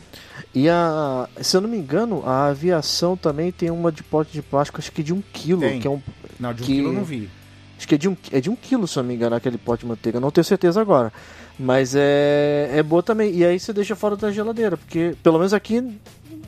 [0.55, 1.29] E a.
[1.43, 4.93] Se eu não me engano, a aviação também tem uma de pote de plástico, acho
[4.93, 5.61] que de um quilo.
[5.61, 5.79] Tem.
[5.81, 6.01] Que é um,
[6.41, 7.29] Não, de um Que- quilo eu não vi.
[7.77, 9.59] acho que é de, um, é de um quilo, se eu não me engano, aquele
[9.59, 10.19] pote de manteiga.
[10.21, 11.13] Não tenho certeza agora.
[11.59, 13.35] Mas é, é boa também.
[13.35, 15.81] E aí você deixa fora da geladeira, porque pelo menos aqui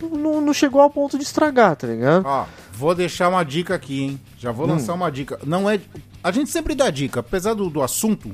[0.00, 2.24] não, não chegou ao ponto de estragar, tá ligado?
[2.26, 4.20] Ó, vou deixar uma dica aqui, hein?
[4.38, 5.38] Já vou lançar uma dica.
[5.44, 5.80] Não é.
[6.22, 8.30] A gente sempre dá dica, apesar do, do assunto,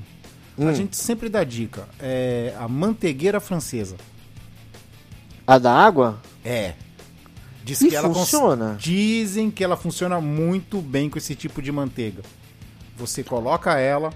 [0.58, 1.88] a gente sempre dá dica.
[1.98, 3.96] É a manteigueira francesa.
[5.46, 6.20] A da água?
[6.44, 6.74] É.
[7.64, 8.76] Diz E que ela cons- funciona?
[8.78, 12.22] Dizem que ela funciona muito bem com esse tipo de manteiga.
[12.96, 14.12] Você coloca ela,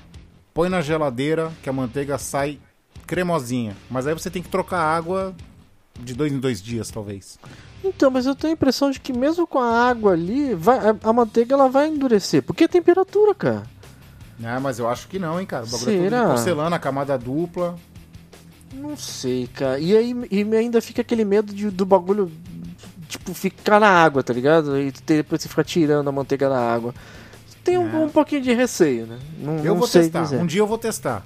[0.60, 2.58] põe na geladeira, que a manteiga sai
[3.06, 3.74] cremosinha.
[3.90, 5.34] Mas aí você tem que trocar a água
[5.98, 7.38] de dois em dois dias, talvez.
[7.82, 10.94] Então, mas eu tenho a impressão de que mesmo com a água ali, vai, a,
[11.02, 12.42] a manteiga ela vai endurecer.
[12.42, 13.62] Porque é temperatura, cara.
[14.44, 15.64] Ah, mas eu acho que não, hein, cara.
[15.64, 16.20] O bagulho é Será?
[16.20, 17.76] de porcelana, camada dupla.
[18.74, 19.78] Não sei, cara.
[19.78, 22.30] E aí e ainda fica aquele medo de, do bagulho,
[23.08, 24.78] tipo, ficar na água, tá ligado?
[24.78, 26.94] E depois você ficar tirando a manteiga da água.
[27.64, 28.04] Tem um, É.
[28.06, 29.18] um pouquinho de receio, né?
[29.38, 30.22] Não, Eu não vou testar.
[30.22, 30.36] dizer.
[30.40, 31.24] Um dia eu vou testar.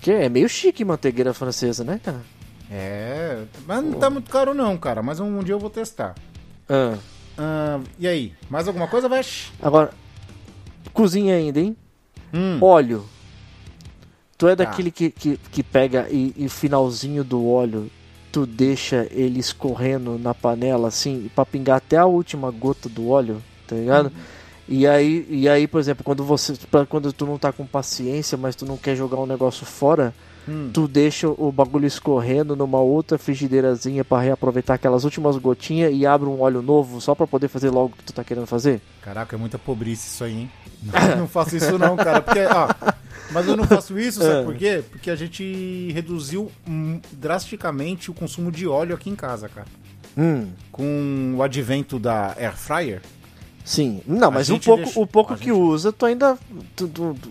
[0.00, 2.20] Que é meio chique manteigueira francesa, né, cara?
[2.70, 5.02] É, mas não tá muito caro não, cara.
[5.02, 6.14] Mas um, dia eu vou testar.
[6.68, 6.96] Ah.
[7.38, 9.52] Ah, e aí, mais alguma coisa, Vesh?
[9.60, 9.90] Agora,
[10.92, 11.76] cozinha ainda, hein?
[12.32, 13.04] Hum, Óleo.
[14.38, 14.64] Tu é Tá.
[14.64, 17.90] daquele que, que, que pega e, e finalzinho do óleo,
[18.30, 23.42] tu deixa ele escorrendo na panela, assim, pra pingar até a última gota do óleo,
[23.66, 24.12] tá ligado?
[24.68, 26.54] E aí, e aí, por exemplo, quando você.
[26.88, 30.12] Quando tu não tá com paciência, mas tu não quer jogar um negócio fora,
[30.48, 30.70] hum.
[30.72, 36.28] tu deixa o bagulho escorrendo numa outra frigideirazinha pra reaproveitar aquelas últimas gotinhas e abre
[36.28, 38.80] um óleo novo só pra poder fazer logo o que tu tá querendo fazer?
[39.02, 40.50] Caraca, é muita pobrice isso aí, hein?
[40.82, 42.20] Não, não faço isso não, cara.
[42.20, 42.40] Porque,
[43.32, 44.42] mas eu não faço isso, sabe É.
[44.44, 44.84] por quê?
[44.90, 49.66] Porque a gente reduziu hum, drasticamente o consumo de óleo aqui em casa, cara.
[50.16, 50.48] Hum.
[50.70, 53.02] Com o advento da Air Fryer.
[53.66, 54.00] Sim.
[54.06, 56.38] Não, mas o pouco, deixa- o pouco a que gente- usa, tu ainda.
[56.76, 57.30] Tu, tu- tu-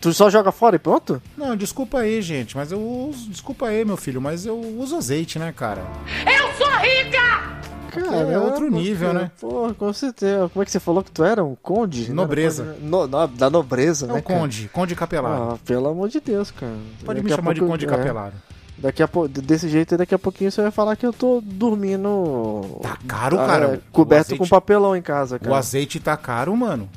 [0.00, 1.20] tu só joga fora e pronto?
[1.36, 3.28] Não, desculpa aí, gente, mas eu uso.
[3.28, 5.82] Desculpa aí, meu filho, mas eu uso azeite, né, cara?
[6.24, 7.60] Eu sou rica!
[8.32, 9.18] é outro nível, cara.
[9.24, 9.30] né?
[9.40, 10.48] Pô, com certeza.
[10.52, 11.44] Como é que você falou que tu era?
[11.44, 12.12] Um conde?
[12.12, 12.62] Nobreza.
[12.64, 14.18] Conde, No, no- da nobreza, É né?
[14.20, 15.06] o Conde, Conde Cara?
[15.08, 15.32] Capelar.
[15.54, 16.72] Ah, pelo amor de Deus, cara.
[17.04, 18.32] Pode Daqui me chamar de pouco- Conde é, Capelar.
[18.80, 22.78] Daqui a desse jeito, daqui a pouquinho você vai falar que eu tô dormindo.
[22.80, 23.80] Tá caro, ah, cara.
[23.92, 25.52] coberto azeite- com papelão em casa, cara.
[25.52, 26.88] O azeite tá caro, mano.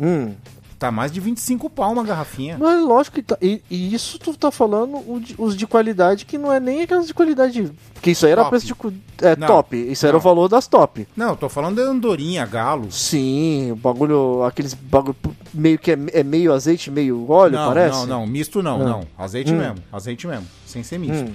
[0.00, 0.32] Hum.
[0.78, 2.56] Tá mais de 25 pau uma garrafinha.
[2.56, 3.36] Mas lógico que tá.
[3.42, 7.08] E, e isso tu tá falando de- os de qualidade que não é nem aquelas
[7.08, 7.72] de qualidade.
[7.92, 8.50] Porque isso aí era Top.
[8.50, 9.00] preço de.
[9.26, 9.76] É, Não, top.
[9.76, 10.20] Isso era não.
[10.20, 11.08] o valor das top.
[11.16, 12.92] Não, eu tô falando de andorinha, galo.
[12.92, 14.44] Sim, o bagulho.
[14.44, 15.16] Aqueles bagulho
[15.52, 17.98] meio que é, é meio azeite, meio óleo, não, parece?
[17.98, 18.84] não, não, misto não, Ah.
[18.84, 19.00] não.
[19.18, 19.58] Azeite Hum.
[19.58, 21.24] mesmo, azeite mesmo, sem ser misto.
[21.28, 21.34] Hum.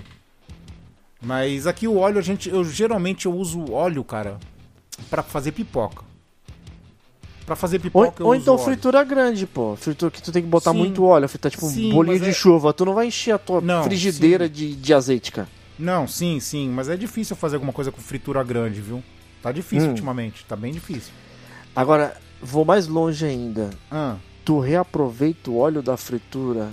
[1.22, 4.38] Mas aqui o óleo, a gente, eu geralmente eu uso óleo, cara,
[5.10, 6.04] pra fazer pipoca.
[7.46, 8.64] Pra fazer Ou, pipoca eu ou uso então óleo.
[8.64, 9.76] fritura grande, pô.
[9.76, 10.78] Fritura que tu tem que botar Sim.
[10.78, 12.72] muito óleo, fritar tipo Sim, bolinho de é- chuva.
[12.74, 15.48] Tu não vai encher a tua Não, frigideira de, de azeite, cara.
[15.78, 19.04] Não, sim, sim, mas é difícil fazer alguma coisa com fritura grande, viu?
[19.42, 19.92] Tá difícil Hum.
[19.92, 21.12] ultimamente, tá bem difícil.
[21.76, 23.72] Agora, vou mais longe ainda.
[23.92, 26.70] Ah, tu reaproveita o óleo da fritura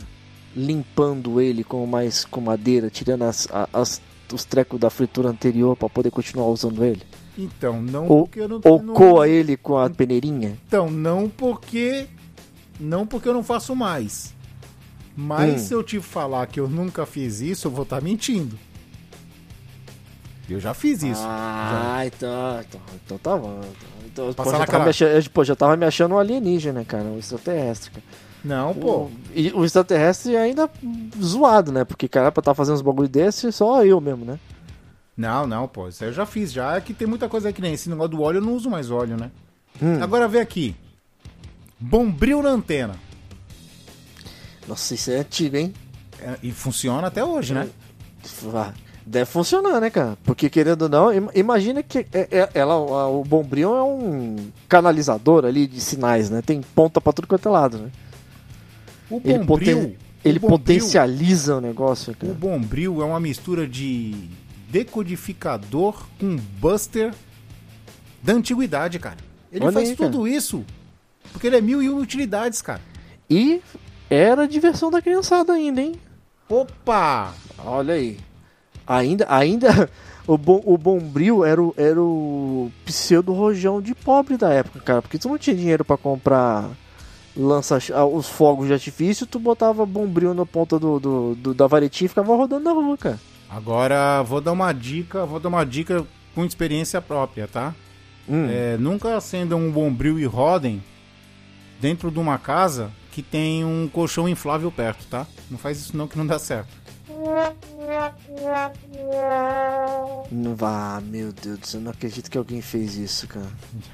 [0.55, 4.01] limpando ele com mais com madeira, tirando as, as-
[4.33, 7.03] os trecos da fritura anterior para poder continuar usando ele?
[7.45, 10.57] Então, não Ou, porque eu não ou não- coa ele com a peneirinha?
[10.67, 12.07] Então, não porque
[12.79, 14.35] não porque eu não faço mais.
[15.17, 15.59] Mas Hum.
[15.67, 18.57] se eu te falar que eu nunca fiz isso, eu vou estar mentindo.
[20.49, 21.23] Eu já fiz isso.
[21.25, 23.61] Ah, então, então, então tá bom.
[24.07, 26.19] Então, então, pô, já, naquela- tava me achando, eu, pô, já tava me achando um
[26.19, 27.91] alienígena, cara, um extraterrestre.
[27.93, 28.05] Cara.
[28.43, 28.91] Não, pô.
[29.03, 30.69] O, e o extraterrestre ainda
[31.23, 31.85] zoado, né?
[31.85, 34.39] Porque, cara, pra estar fazendo uns bagulho desse, só eu mesmo, né?
[35.21, 35.87] Não, não, pô.
[35.89, 36.51] Isso aí eu já fiz.
[36.53, 38.71] Já é que tem muita coisa que nem esse negócio do óleo, eu não uso
[38.71, 39.31] mais óleo, né?
[39.83, 40.03] Hum.
[40.03, 40.75] Agora vê aqui.
[41.79, 42.95] Bombril na antena.
[44.67, 45.75] Nossa, isso é antigo, hein?
[46.21, 47.69] É, E funciona até hoje, né?
[48.55, 48.73] Ah,
[49.07, 50.17] Deve funcionar, né, cara?
[50.25, 52.77] Porque querendo ou não, im- imagina que é- é- ela,
[53.09, 54.37] o Bombril é um
[54.69, 56.43] canalizador ali de sinais, né?
[56.43, 57.91] Tem ponta pra tudo quanto é lado, né?
[59.11, 59.77] O Ele, Bombril...
[59.77, 62.33] poten- ele o Bombril- potencializa o negócio, O cara.
[62.35, 64.15] Bombril é uma mistura de
[64.71, 67.13] decodificador com buster
[68.23, 69.17] da antiguidade, cara.
[69.53, 70.65] Ele Olha faz aí, tudo isso.
[71.33, 72.81] Porque ele é mil e uma utilidades, cara.
[73.29, 73.61] E
[74.09, 75.95] era a diversão da criançada ainda, hein?
[76.49, 77.33] Opa!
[77.65, 78.19] Olha aí.
[78.87, 79.89] Ainda, ainda
[80.27, 85.03] o, bom, o Bombril era o, era o pseudo rojão de pobre da época, cara.
[85.03, 86.69] Porque tu não tinha dinheiro pra comprar
[87.37, 91.67] lança, ah, os fogos de artifício, tu botava Bombril na ponta do, do, do- da
[91.69, 93.21] varetinha e ficava rodando na rua, cara.
[93.51, 97.75] Agora vou dar uma dica, vou dar uma dica com experiência própria, tá?
[98.29, 98.47] Hum.
[98.49, 100.83] É, nunca acendam um bombril e rodem
[101.81, 105.27] dentro de uma casa que tem um colchão inflável perto, tá?
[105.51, 106.71] Não faz isso não que não dá certo.
[110.31, 113.47] Não vá, meu Deus do céu, não acredito que alguém fez isso, cara.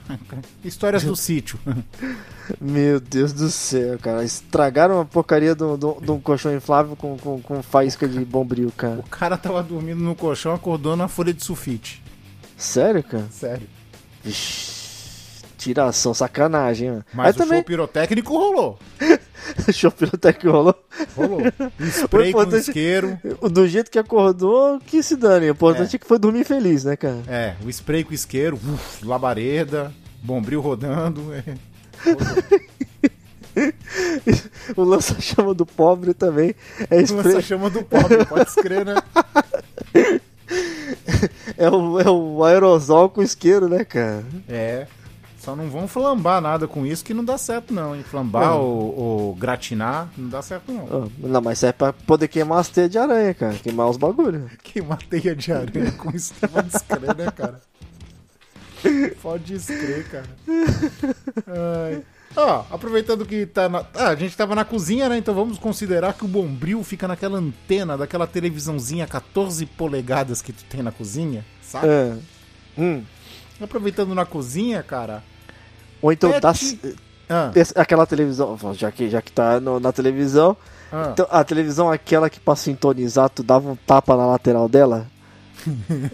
[0.65, 1.59] Histórias do sítio.
[2.61, 4.23] Meu Deus do céu, cara.
[4.25, 9.01] Estragaram a porcaria um- de um colchão inflável com, com, com faísca de Bombril, cara.
[9.01, 12.03] O cara tava dormindo no colchão, acordou na folha de sulfite.
[12.57, 13.27] Sério, cara?
[13.31, 13.67] Sério.
[14.23, 14.71] Vixe,
[15.57, 17.05] tiração, sacanagem, mano.
[17.15, 18.79] Mas Aí o também, show pirotécnico rolou.
[19.73, 20.75] show pirotécnico rolou.
[21.17, 21.41] Rolou.
[21.81, 23.19] Spray com importante- isqueiro.
[23.51, 25.49] Do jeito que acordou, que se dane.
[25.49, 27.23] O importante é, que foi dormir feliz, né, cara?
[27.29, 29.93] É, o spray com isqueiro, uf, labareda,
[30.23, 31.33] bombril rodando.
[31.35, 31.43] é.
[34.77, 36.55] O lança-chama do pobre também
[36.91, 38.95] é, spray- Lança chama do pobre, pode escrever, né?
[41.57, 44.23] é, o, é o aerosol com isqueiro, né, cara?
[44.47, 44.87] É.
[45.47, 48.03] Só não vão flambar nada com isso que não dá certo, não, hein?
[48.03, 48.61] Flambar Não.
[48.61, 50.89] ou, ou gratinar não dá certo, não.
[50.91, 53.55] Ah, não, mas serve pra poder queimar as teias de aranha, cara.
[53.55, 54.51] Queimar os bagulhos.
[54.61, 57.61] Queimar teia de aranha com isso pode escrever, né, cara?
[59.23, 60.27] Pode escrever, cara.
[62.37, 63.87] Ó, aproveitando que tá na.
[63.95, 65.17] Ah, a gente tava na cozinha, né?
[65.17, 70.65] Então vamos considerar que o bombril fica naquela antena daquela televisãozinha 14 polegadas que tu
[70.65, 71.87] tem na cozinha, sabe?
[71.87, 72.17] É.
[72.77, 73.05] Hum.
[73.61, 75.23] Aproveitando na cozinha, cara.
[76.07, 76.55] Ou então Pet- dá,
[77.29, 80.57] Ah, aquela televisão, já que, já que tá no- na televisão,
[80.93, 81.09] ah.
[81.13, 85.07] então, a televisão aquela que pra sintonizar, tu dava um tapa na lateral dela,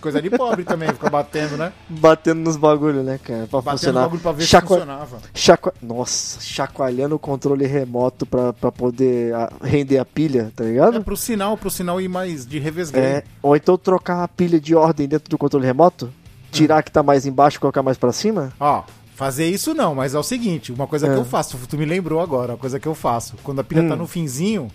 [0.00, 1.72] Coisa de pobre também, fica batendo, né?
[1.88, 3.48] batendo nos bagulhos, né, cara?
[3.50, 4.00] Pra Batendo funcionar.
[4.02, 5.18] bagulho pra ver se funcionava.
[5.34, 5.74] Chacua...
[5.82, 11.02] Nossa, chacoalhando o controle remoto pra, pra poder ah, render a pilha, tá É ligado?
[11.02, 13.04] pro sinal, pro sinal ir mais de revesgueio.
[13.04, 16.12] É, ou então trocar a pilha de ordem dentro do controle remoto,
[16.56, 18.52] tirar que tá mais embaixo e colocar mais pra cima.
[18.58, 18.82] Ó,
[19.14, 21.16] fazer isso não, mas é o seguinte, uma coisa que É.
[21.16, 23.34] eu faço, tu me lembrou agora, uma coisa que eu faço.
[23.42, 23.98] Quando a pilha tá Hum.
[23.98, 24.68] no finzinho,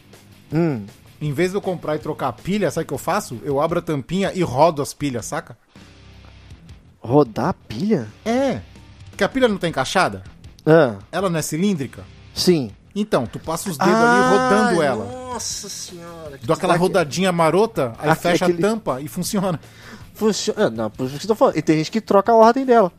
[0.54, 0.86] Hum,
[1.22, 3.40] em vez de eu comprar e trocar a pilha, sabe o que eu faço?
[3.44, 5.58] Eu abro a tampinha e rodo as pilhas, saca?
[7.00, 8.08] rodar a pilha?
[8.26, 8.62] É.
[9.10, 10.24] Porque a pilha não tá encaixada?
[10.66, 12.04] Ah, Ela não é cilíndrica?
[12.34, 12.72] sim.
[12.94, 15.06] Então, tu passa os dedos ali rodando ela.
[15.06, 16.38] Nossa senhora.
[16.44, 19.62] Dou aquela rodadinha marota, aí Aque- fecha aquele- a tampa e funciona.
[20.14, 20.70] Funciona.
[20.70, 21.58] Não, por isso que eu tô falando.
[21.58, 22.92] E tem gente que troca a ordem dela.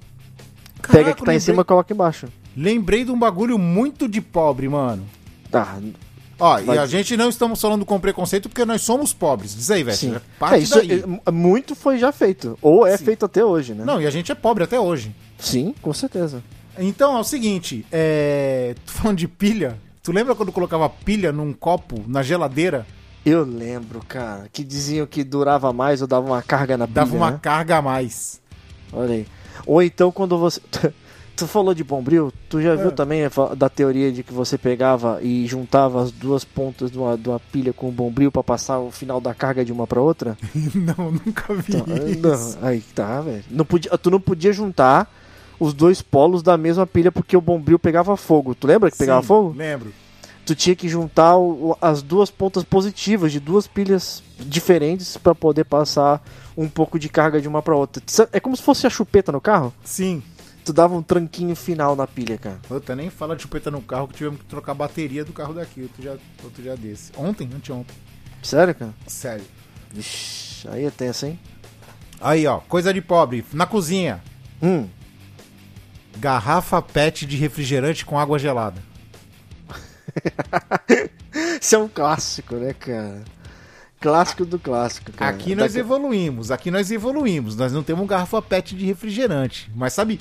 [0.80, 2.26] Caraca, Pega que tá em lembrei- cima e coloca embaixo.
[2.56, 5.04] Lembrei de um bagulho muito de pobre, mano.
[5.50, 5.78] Tá.
[6.38, 9.54] Ó, e a gente não estamos falando com preconceito porque nós somos pobres.
[9.54, 10.20] Diz aí, velho.
[10.38, 10.78] Parte É, isso
[11.26, 12.58] é- muito foi já feito.
[12.60, 13.04] Ou é Sim.
[13.04, 13.84] feito até hoje, né?
[13.84, 15.14] Não, e a gente é pobre até hoje.
[15.38, 16.42] Sim, com certeza.
[16.78, 18.74] Então é o seguinte, é.
[18.84, 22.84] Tu falando de pilha, tu lembra quando colocava pilha num copo na geladeira?
[23.24, 27.16] Eu lembro, cara, que diziam que durava mais ou dava uma carga na pilha, Dava
[27.16, 27.38] uma né?
[27.40, 28.40] carga a mais.
[28.92, 29.26] Olha aí.
[29.66, 30.60] Ou então quando você...
[31.34, 32.90] Tu falou de bombril, tu já viu É.
[32.90, 36.98] também a fa- da teoria de que você pegava e juntava as duas pontas de
[36.98, 39.86] uma, de uma pilha com o bombril pra passar o final da carga de uma
[39.86, 40.36] pra outra?
[40.74, 42.58] não, nunca vi Então, isso.
[42.60, 43.42] não, aí tá, velho.
[43.50, 45.10] Não podia, tu não podia juntar
[45.58, 48.54] os dois polos da mesma pilha porque o bombril pegava fogo.
[48.54, 49.54] Tu lembra que pegava Sim, fogo?
[49.56, 49.90] Lembro.
[50.44, 55.64] Tu tinha que juntar o- as duas pontas positivas de duas pilhas diferentes pra poder
[55.64, 56.20] passar
[56.56, 58.02] um pouco de carga de uma pra outra.
[58.32, 59.72] É como se fosse a chupeta no carro.
[59.84, 60.22] Sim.
[60.64, 62.60] tu dava um tranquinho final na pilha, cara.
[62.68, 65.52] Puta, nem fala de chupeta no carro que tivemos que trocar a bateria do carro
[65.52, 67.10] daqui, outro dia, outro dia desse.
[67.16, 67.96] Ontem, anteontem.
[68.40, 68.94] Sério, cara?
[69.08, 69.44] Sério.
[69.92, 71.36] Vixe, aí é tenso, hein?
[72.20, 73.44] Aí, ó, coisa de pobre.
[73.52, 74.22] Na cozinha,
[74.62, 74.86] Hum.
[76.18, 78.80] garrafa PET de refrigerante com água gelada.
[81.60, 83.22] Isso é um clássico, né, cara?
[84.00, 85.30] Clássico do clássico, cara.
[85.30, 87.56] Aqui nós Daqui- evoluímos, aqui nós evoluímos.
[87.56, 89.70] Nós não temos garrafa PET de refrigerante.
[89.74, 90.20] Mas sabe,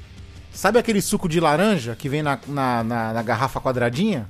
[0.54, 4.28] sabe aquele suco de laranja que vem na, na, na- na garrafa quadradinha?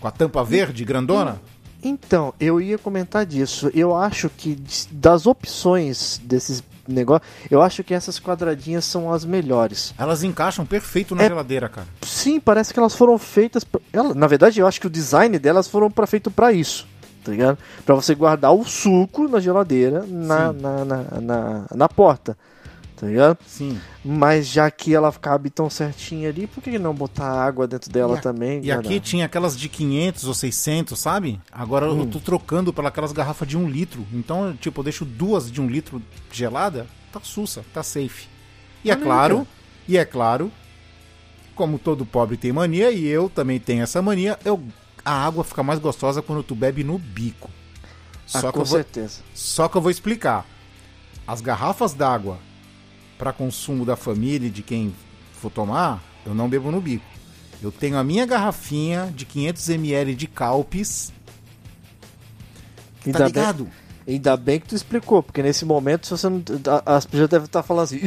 [0.00, 1.40] Com a tampa verde, grandona?
[1.82, 3.70] Então, eu ia comentar disso.
[3.74, 4.58] Eu acho que
[4.90, 9.94] das opções desses negócios, eu acho que essas quadradinhas são as melhores.
[9.98, 11.86] Elas encaixam perfeito na É- geladeira, cara.
[12.02, 13.64] Sim, parece que elas foram feitas.
[13.64, 13.80] Pra...
[13.92, 16.86] Ela, na verdade, eu acho que o design delas foram para feito para isso,
[17.24, 17.58] tá ligado?
[17.84, 22.36] Para você guardar o suco na geladeira, na, na, na, na, na porta,
[22.96, 23.38] tá ligado?
[23.46, 23.80] Sim.
[24.04, 28.18] Mas já que ela cabe tão certinha ali, por que não botar água dentro dela
[28.18, 28.64] E também?
[28.64, 31.40] E aqui tinha aquelas de 500 ou 600, sabe?
[31.52, 32.00] Agora Hum.
[32.00, 34.06] eu tô trocando por aquelas garrafas de um litro.
[34.12, 38.26] Então, tipo, eu deixo duas de um litro gelada, tá sussa, tá safe.
[38.84, 39.48] E é claro, cara.
[39.88, 40.50] e é claro,
[41.54, 44.62] como todo pobre tem mania, e eu também tenho essa mania, eu,
[45.04, 47.50] a água fica mais gostosa quando tu bebe no bico.
[48.32, 49.22] Ah, Só, que com vou, certeza.
[49.34, 50.46] só que eu vou explicar.
[51.26, 52.38] As garrafas d'água
[53.18, 54.94] para consumo da família e de quem
[55.40, 57.04] for tomar, eu não bebo no bico.
[57.62, 61.12] Eu tenho a minha garrafinha de 500ml de Calpis.
[63.12, 63.68] Tá bem- ligado?
[64.06, 66.42] Ainda bem que tu explicou, porque nesse momento se você não,
[66.84, 67.98] as pessoas devem estar falando assim.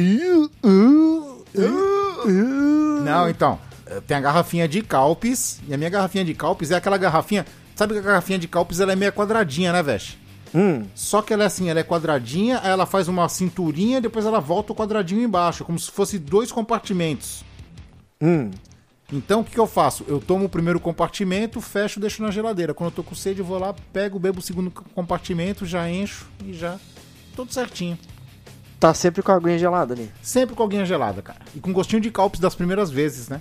[3.04, 3.58] Não, então.
[3.86, 5.60] eu tenho a garrafinha de Calpis.
[5.68, 7.44] E a minha garrafinha de Calpis é aquela garrafinha.
[7.74, 10.16] Sabe que a garrafinha de Calpis ela é meio quadradinha, né, Vesh?
[10.54, 14.24] Hum, Só que ela é assim, ela é quadradinha, aí ela faz uma cinturinha, depois
[14.26, 17.44] ela volta o quadradinho embaixo, como se fosse dois compartimentos.
[18.20, 18.50] hum.
[19.12, 20.04] Então o que, que eu faço?
[20.06, 22.72] Eu tomo o primeiro compartimento, fecho e deixo na geladeira.
[22.72, 26.26] Quando eu tô com sede, eu vou lá, pego, bebo o segundo compartimento, já encho
[26.46, 26.78] e já.
[27.34, 27.98] Tudo certinho.
[28.78, 30.12] Tá sempre com a aguinha gelada ali.
[30.22, 31.40] Sempre com alguém gelada, cara.
[31.56, 33.40] E com gostinho de calpis das primeiras vezes, né?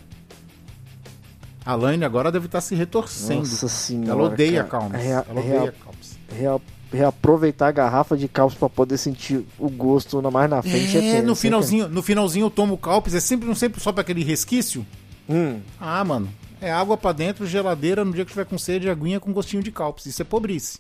[1.65, 3.41] A Laine agora deve estar se retorcendo.
[3.41, 4.09] Nossa senhora.
[4.11, 4.97] Ela odeia cara.
[4.97, 6.17] Rea- Ela rea- odeia calpis.
[6.35, 6.59] rea-
[6.91, 10.97] reaproveitar a garrafa de calço pra poder sentir o gosto na mais na frente.
[10.97, 13.91] É, tenso, no hein, finalzinho, no finalzinho eu tomo calpis, é sempre, não sempre só
[13.91, 14.85] pra aquele resquício.
[15.29, 16.27] Hum, Ah, mano,
[16.59, 19.71] é água pra dentro, geladeira, no dia que tiver com sede, aguinha com gostinho de
[19.71, 20.05] calpis.
[20.07, 20.79] Isso é pobrice.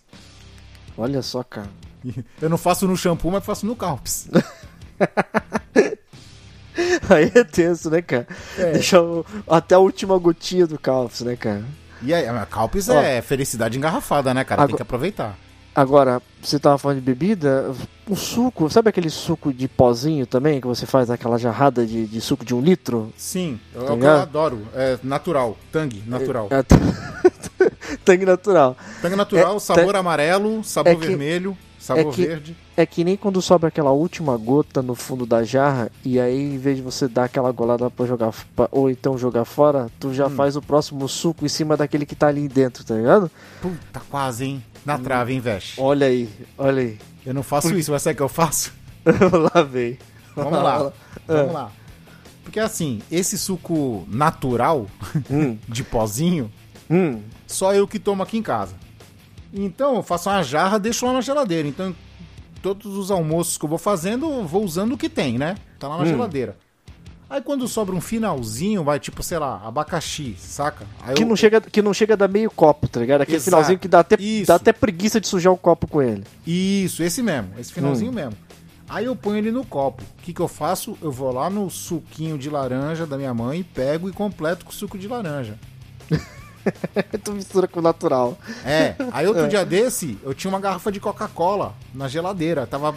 [0.97, 1.69] olha só, cara.
[2.41, 4.27] Eu não faço no shampoo, mas faço no calpis.
[7.09, 8.27] Aí é tenso, né, cara?
[8.55, 11.63] Deixa o- até a última gotinha do calço, né, cara?
[12.01, 14.59] E aí, a calpis é felicidade engarrafada, né, cara?
[14.61, 15.37] Tem Agora- que aproveitar.
[15.79, 17.73] Agora, você tava falando de bebida,
[18.05, 22.19] o suco, sabe aquele suco de pozinho também, que você faz aquela jarrada de, de
[22.19, 23.13] suco de um litro?
[23.15, 24.61] Sim, é Tá o que eu adoro.
[24.75, 26.49] É natural, tangue natural.
[26.51, 26.61] É,
[28.03, 28.75] Tangue natural.
[29.01, 32.57] Tangue natural, é- sabor amarelo, sabor é que- vermelho, sabor é que- verde.
[32.75, 36.57] É que nem quando sobra aquela última gota no fundo da jarra, e aí em
[36.57, 40.29] vez de você dar aquela golada pra jogar, pra- ou então jogar fora, tu já
[40.29, 43.29] faz o próximo suco em cima daquele que tá ali dentro, tá ligado?
[43.61, 44.63] Puta, quase, hein?
[44.85, 45.75] Na trave, hein, Vesh?
[45.77, 46.97] Olha aí, olha aí.
[47.25, 48.73] Eu não faço isso, mas sabe o que eu faço?
[49.53, 49.97] Lá vem.
[50.35, 50.91] Vamos lá,
[51.27, 51.71] vamos lá.
[52.43, 54.87] Porque assim, esse suco natural,
[55.29, 56.51] Hum, de pozinho,
[56.89, 57.21] hum.
[57.45, 58.73] só eu que tomo aqui em casa.
[59.53, 61.67] Então eu faço uma jarra, deixo lá na geladeira.
[61.67, 61.93] Então
[62.61, 65.55] todos os almoços que eu vou fazendo, eu vou usando o que tem, né?
[65.77, 66.07] Tá lá na Hum.
[66.07, 66.57] geladeira.
[67.29, 70.85] Aí quando sobra um finalzinho, vai tipo, sei lá, abacaxi, saca?
[71.03, 73.21] Aí Que eu- não, chega, que não chega a dar meio copo, tá ligado?
[73.21, 73.51] Aquele Exato.
[73.51, 74.47] finalzinho que dá até, Isso.
[74.47, 76.23] dá até preguiça de sujar o copo com ele.
[76.47, 77.75] Isso, esse mesmo, esse Hum.
[77.75, 78.33] finalzinho mesmo.
[78.89, 80.01] Aí eu ponho ele no copo.
[80.01, 80.97] O que, que eu faço?
[80.99, 84.97] Eu vou lá no suquinho de laranja da minha mãe, pego e completo com suco
[84.97, 85.53] de laranja.
[87.23, 88.37] tu mistura com o natural.
[88.65, 92.65] É, aí outro dia desse, eu tinha uma garrafa de Coca-Cola na geladeira.
[92.65, 92.95] Tava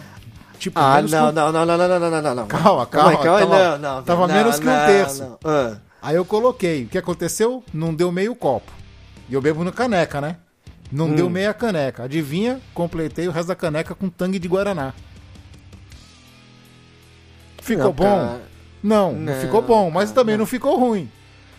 [0.59, 0.79] tipo.
[0.79, 2.47] Ah, não, não, não, não, não, não, não, não, não.
[2.47, 4.03] Calma, calma, aí, calma, aí, tava- não, não.
[4.03, 5.23] tava não, menos que um não, terço.
[5.23, 5.39] não.
[5.43, 6.83] Ah, Aí eu coloquei.
[6.83, 7.63] O que aconteceu?
[7.73, 8.71] Não deu meio copo.
[9.29, 10.35] E eu bebo no caneca, né?
[10.91, 11.15] Não Hum.
[11.15, 12.03] deu meia caneca.
[12.03, 12.59] Adivinha?
[12.73, 14.93] Completei o resto da caneca com tangue de Guaraná.
[17.61, 18.39] Ficou não, bom?
[18.83, 20.39] Não, não, Não, ficou bom, mas cara, também não.
[20.39, 21.09] não ficou ruim.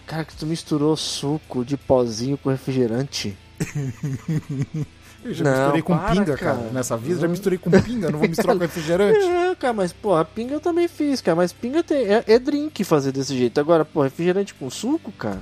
[0.07, 3.37] Cara, que tu misturou suco de pozinho com refrigerante.
[5.25, 6.57] Eu já Não, misturei com para, pinga, cara.
[6.57, 6.71] cara.
[6.73, 9.19] Nessa vida já misturei com pinga, não vou misturar com refrigerante.
[9.25, 11.35] É, cara, mas porra, pinga eu também fiz, cara.
[11.37, 13.59] Mas pinga tem, é, é drink fazer desse jeito.
[13.59, 15.41] Agora, pô, refrigerante com suco, cara.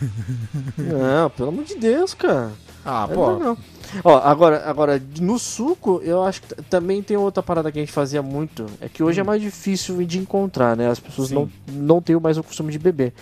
[0.76, 2.50] Não, pelo amor de Deus, cara.
[2.84, 3.32] Ah, É pô.
[3.34, 3.58] legal.
[4.02, 7.92] Ó, agora, agora, no suco, eu acho que também tem outra parada que a gente
[7.92, 8.66] fazia muito.
[8.80, 10.88] É que hoje é mais difícil de encontrar, né?
[10.88, 11.34] As pessoas Sim.
[11.34, 13.12] não, não têm mais o costume de beber.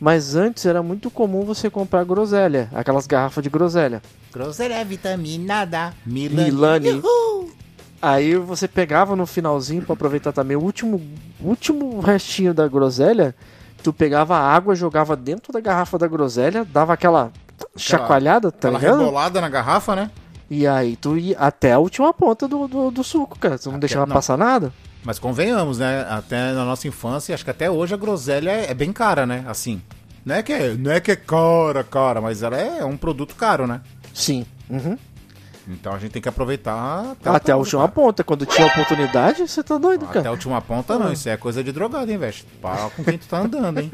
[0.00, 4.00] Mas antes era muito comum você comprar groselha, aquelas garrafas de groselha.
[4.32, 5.92] Groselha é vitaminada.
[6.06, 7.02] Milani.
[8.00, 11.02] Aí você pegava no finalzinho pra aproveitar também o último,
[11.42, 13.34] último restinho da groselha.
[13.82, 17.32] Tu pegava a água, jogava dentro da garrafa da groselha, dava aquela
[17.76, 18.98] chacoalhada, tá Aquela ligado?
[19.00, 20.10] rebolada na garrafa, né?
[20.50, 23.58] E aí tu ia até a última ponta do, do, do suco, cara.
[23.58, 24.14] Tu não Até- deixava não.
[24.14, 24.72] passar nada.
[25.08, 26.06] Mas convenhamos, né?
[26.06, 29.42] Até na nossa infância, acho que até hoje a groselha é bem cara, né?
[29.48, 29.80] Assim.
[30.22, 33.34] Não é que é, não é, que é cara, cara, mas ela é um produto
[33.34, 33.80] caro, né?
[34.12, 34.44] Sim.
[34.68, 34.98] Uhum.
[35.66, 37.92] Então a gente tem que aproveitar Até a ponta, última cara.
[37.92, 38.22] ponta.
[38.22, 40.30] Quando tinha oportunidade, você tá doido, Até a cara.
[40.32, 42.44] última ponta não, isso é coisa de drogado, hein, Veste?
[42.60, 43.90] Para com quem tu tá andando, hein?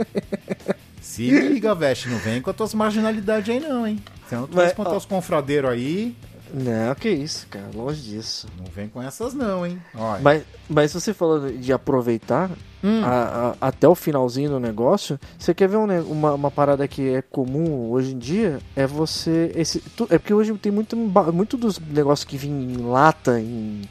[1.00, 4.02] Se liga, Veste, não vem com as tuas marginalidades aí não, hein?
[4.28, 4.96] Senão tu vai espantar ó.
[4.96, 6.16] os confradeiros aí,
[6.56, 7.66] Não, que isso, cara.
[7.74, 8.46] Longe disso.
[8.56, 9.82] não vem com essas não, hein?
[9.94, 10.20] Olha.
[10.22, 12.48] Mas, mas você falando de aproveitar
[12.82, 13.00] Hum.
[13.02, 17.08] a- a- até o finalzinho do negócio, você quer ver um uma, uma parada que
[17.14, 18.60] é comum hoje em dia?
[18.76, 19.50] É você.
[19.56, 23.82] Esse, tu- é porque hoje tem muito, muito dos negócios que vinham em lata, em,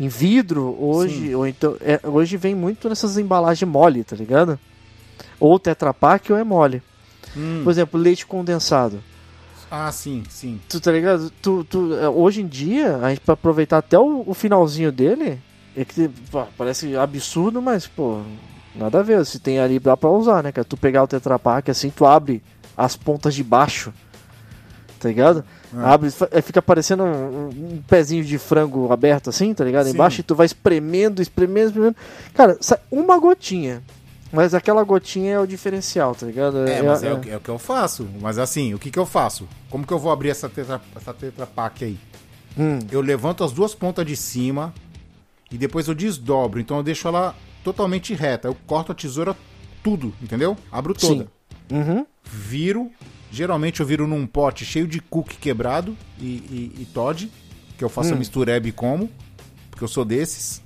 [0.00, 1.34] em vidro, hoje, Sim.
[1.34, 1.76] ou então.
[1.80, 4.58] é, hoje vem muito nessas embalagens mole, tá ligado?
[5.38, 6.82] Ou Tetra Pak ou é mole.
[7.36, 7.60] Hum.
[7.64, 9.02] Por exemplo, leite condensado.
[9.70, 10.60] Ah, sim, sim.
[10.68, 11.30] Tu tá ligado?
[11.42, 15.38] Tu, tu, é, hoje em dia, a gente pra aproveitar até o, o finalzinho dele,
[15.76, 18.20] é que pô, parece absurdo, mas, pô,
[18.74, 19.24] nada a ver.
[19.26, 20.64] Se tem ali, dá pra usar, né, cara?
[20.64, 22.42] Tu pegar o Tetra Pak, assim, tu abre
[22.76, 23.92] as pontas de baixo,
[24.98, 25.44] tá ligado?
[25.74, 25.92] Ah.
[25.92, 29.86] Abre, é, fica parecendo um, um pezinho de frango aberto, assim, tá ligado?
[29.86, 29.92] Sim.
[29.92, 31.96] Embaixo, e tu vai espremendo, espremendo, espremendo.
[32.34, 33.82] Cara, sai uma gotinha.
[34.32, 36.58] Mas aquela gotinha é o diferencial, tá ligado?
[36.68, 38.06] É, mas é, o que- é o que eu faço.
[38.20, 39.48] Mas assim, o que, que eu faço?
[39.70, 41.98] Como que eu vou abrir essa tetra, essa tetra Pak aí?
[42.58, 44.74] Hum, Eu levanto as duas pontas de cima
[45.50, 46.60] e depois eu desdobro.
[46.60, 48.48] Então eu deixo ela totalmente reta.
[48.48, 49.34] Eu corto a tesoura
[49.82, 50.56] tudo, entendeu?
[50.70, 51.24] Abro toda.
[51.70, 51.74] Sim.
[51.76, 52.06] uhum.
[52.24, 52.90] Viro.
[53.30, 57.30] Geralmente eu viro num pote cheio de cookie quebrado e, e, e Todd.
[57.78, 58.18] Que eu faço a Hum.
[58.18, 59.08] mistureba e como.
[59.70, 60.60] Porque eu sou desses.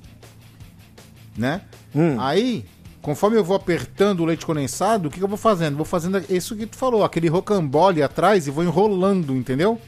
[1.36, 1.62] Né?
[1.94, 2.16] Hum.
[2.20, 2.64] Aí,
[3.02, 5.76] conforme eu vou apertando o leite condensado, o que, que eu vou fazendo?
[5.76, 9.78] Vou fazendo isso que tu falou, aquele rocambole atrás e vou enrolando, entendeu?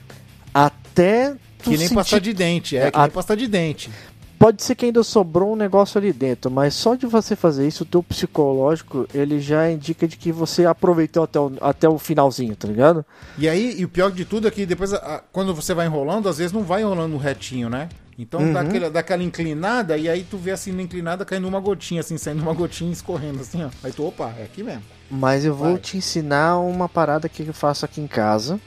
[0.52, 3.90] Até tu Que nem sentir- pasta de dente, é, que a- nem pasta de dente.
[4.38, 7.84] Pode ser que ainda sobrou um negócio ali dentro, mas só de você fazer isso,
[7.84, 12.54] o teu psicológico, ele já indica de que você aproveitou até o, até o finalzinho,
[12.54, 13.06] tá ligado?
[13.38, 14.90] E aí, e o pior de tudo é que depois,
[15.32, 17.88] quando você vai enrolando, às vezes não vai enrolando retinho, né?
[18.18, 18.52] Então Uhum.
[18.52, 22.00] dá, aquele, dá aquela inclinada e aí tu vê assim na inclinada caindo uma gotinha,
[22.00, 23.70] assim, saindo uma gotinha e escorrendo assim, ó.
[23.82, 24.82] Aí tu, opa, é aqui mesmo.
[25.10, 25.78] Mas eu vou Vai.
[25.80, 28.60] te ensinar uma parada que eu faço aqui em casa,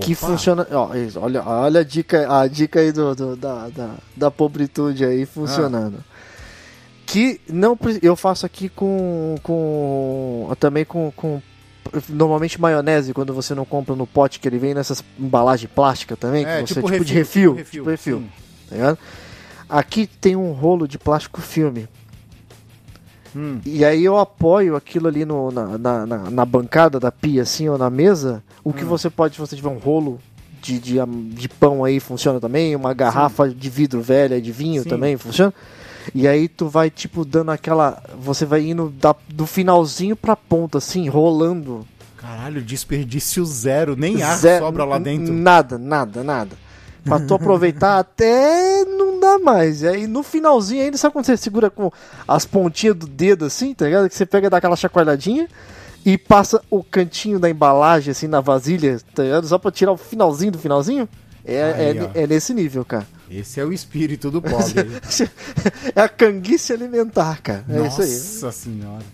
[0.00, 0.26] que Opa.
[0.28, 0.66] funciona...
[0.72, 5.26] Ó, olha, olha a dica, a dica aí do, do- da, da, da pobritude aí
[5.26, 6.02] funcionando.
[7.06, 11.42] Que não eu faço aqui com, com também com, com
[12.08, 16.44] normalmente maionese quando você não compra no pote que ele vem nessas embalagens plásticas também,
[16.46, 18.30] É, que você tipo tipo de refil, refil, tipo tipo refil, sim.
[18.70, 18.98] Tá ligado?
[19.68, 21.86] Aqui tem um rolo de plástico filme.
[23.34, 23.60] Hum.
[23.64, 27.68] E aí eu apoio aquilo ali no, na, na, na- na bancada da pia, assim,
[27.68, 28.42] ou na mesa.
[28.64, 28.72] O Hum.
[28.72, 30.18] que você pode, se você tiver um rolo
[30.60, 32.74] de, de, de pão aí, funciona também.
[32.74, 34.88] Uma garrafa de vidro velha de vinho Sim.
[34.88, 35.54] também funciona.
[36.12, 38.02] E aí tu vai, tipo, dando aquela.
[38.20, 41.86] Você vai indo da, do finalzinho pra ponta, assim, rolando.
[42.16, 45.32] Caralho, desperdício zero, nem ar Zero- sobra lá dentro.
[45.32, 46.56] Nada, nada, nada.
[47.04, 49.82] Pra tu aproveitar até não dá mais.
[49.82, 51.90] E aí no finalzinho ainda, sabe quando você segura com
[52.26, 54.08] as pontinhas do dedo assim, tá ligado?
[54.08, 55.48] Que você pega e dá aquela chacoalhadinha
[56.04, 59.46] e passa o cantinho da embalagem assim na vasilha, tá ligado?
[59.46, 61.08] Só pra tirar o finalzinho do finalzinho.
[61.44, 63.06] É, Aí, é, é nesse nível, cara.
[63.30, 64.90] Esse é o espírito do pobre.
[65.94, 67.64] é a canguice alimentar, cara.
[67.68, 68.10] É isso aí.
[68.10, 69.04] Nossa senhora.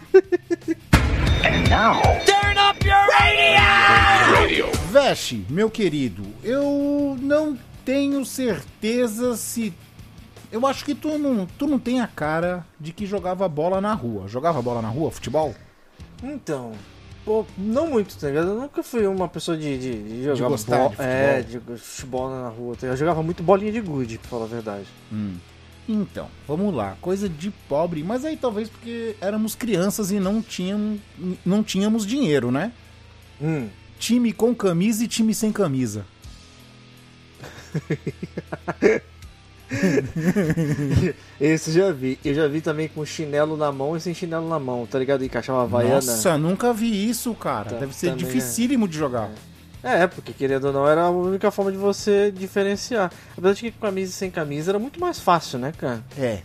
[2.25, 4.67] Turn up your radio!
[4.91, 7.57] Veste, meu querido, eu não
[7.87, 9.73] tenho certeza se.
[10.51, 13.95] Eu acho que tu não, tu não tem a cara de que jogava bola na
[13.95, 14.29] rua.
[14.29, 15.55] Jogava bola na rua, futebol?
[16.23, 16.73] Então,
[17.25, 18.49] pô, não muito, tá ligado?
[18.49, 20.91] Eu nunca fui uma pessoa de, de, de jogar gostar bola.
[20.91, 21.15] de futebol.
[21.15, 22.77] É, de futebol na rua.
[22.77, 22.87] tá?
[22.89, 24.87] Eu jogava muito bolinha de gude, pra falar a verdade.
[25.89, 26.97] Então, vamos lá.
[27.01, 31.01] Coisa de pobre, mas aí talvez porque éramos crianças e não tínhamos,
[31.45, 32.73] não tínhamos dinheiro, né?
[33.41, 33.69] Hum.
[33.99, 36.05] Time com camisa e time sem camisa.
[41.41, 42.19] Esse já vi.
[42.25, 45.25] Eu já vi também com chinelo na mão e sem chinelo na mão, tá ligado?
[45.25, 45.95] Encaixar uma havaiana.
[45.97, 47.71] Nossa, nunca vi isso, cara.
[47.71, 48.15] Tá- Deve ser é.
[48.15, 49.31] dificílimo de jogar.
[49.83, 53.13] É, porque querendo ou não, era a única forma de você diferenciar.
[53.37, 56.03] Apesar de que com camisa e sem camisa era muito mais fácil, né, cara?
[56.19, 56.41] É.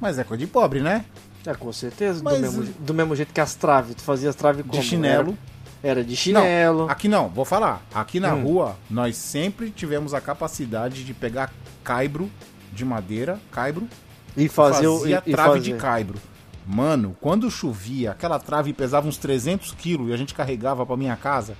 [0.00, 1.04] Mas é coisa de pobre, né?
[1.46, 2.20] É, com certeza.
[2.24, 3.94] Mas- Do, mesmo, do mesmo jeito que as traves.
[3.94, 4.72] Tu fazia as traves como?
[4.80, 5.30] De chinelo.
[5.30, 6.80] Era, era de chinelo.
[6.86, 7.82] Não, aqui não, vou falar.
[7.94, 8.42] Aqui na Hum.
[8.42, 11.52] rua, nós sempre tivemos a capacidade de pegar
[11.84, 12.30] caibro
[12.72, 13.88] de madeira, caibro,
[14.36, 15.60] E fazer E, e trave fazer.
[15.60, 16.18] de caibro.
[16.66, 21.16] Mano, quando chovia, aquela trave pesava uns 300 quilos e a gente carregava pra minha
[21.16, 21.56] casa.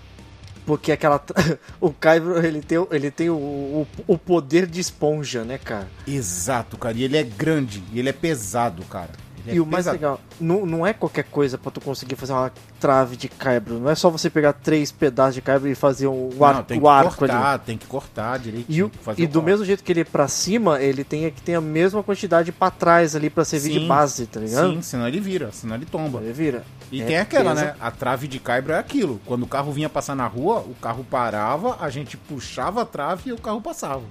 [0.67, 1.23] Porque aquela.
[1.81, 5.87] o Caibro, ele tem, ele tem o, o, o poder de esponja, né, cara?
[6.07, 6.97] Exato, cara.
[6.99, 9.11] E ele é grande, e ele é pesado, cara.
[9.47, 9.97] É E o mais pesado.
[9.97, 13.79] legal, não, não é qualquer coisa pra tu conseguir fazer uma trave de caibro.
[13.79, 16.85] Não é só você pegar três pedaços de caibro e fazer um Não, tem que
[16.85, 17.33] o arco ali.
[17.33, 18.91] cortar, tem que cortar direitinho.
[19.17, 19.47] E, e do corte.
[19.47, 22.71] mesmo jeito que ele é pra cima, ele tem que ter a mesma quantidade pra
[22.71, 23.87] trás ali pra servir de Sim.
[23.89, 24.71] base, tá ligado?
[24.73, 26.21] Sim, senão ele vira, senão ele tomba.
[26.21, 26.65] Ele vira.
[26.91, 27.75] E É tem aquela, pesa- né?
[27.81, 29.21] A trave de caibro é aquilo.
[29.27, 33.31] Quando o carro vinha passar na rua, o carro parava, a gente puxava a trave
[33.31, 34.03] e o carro passava.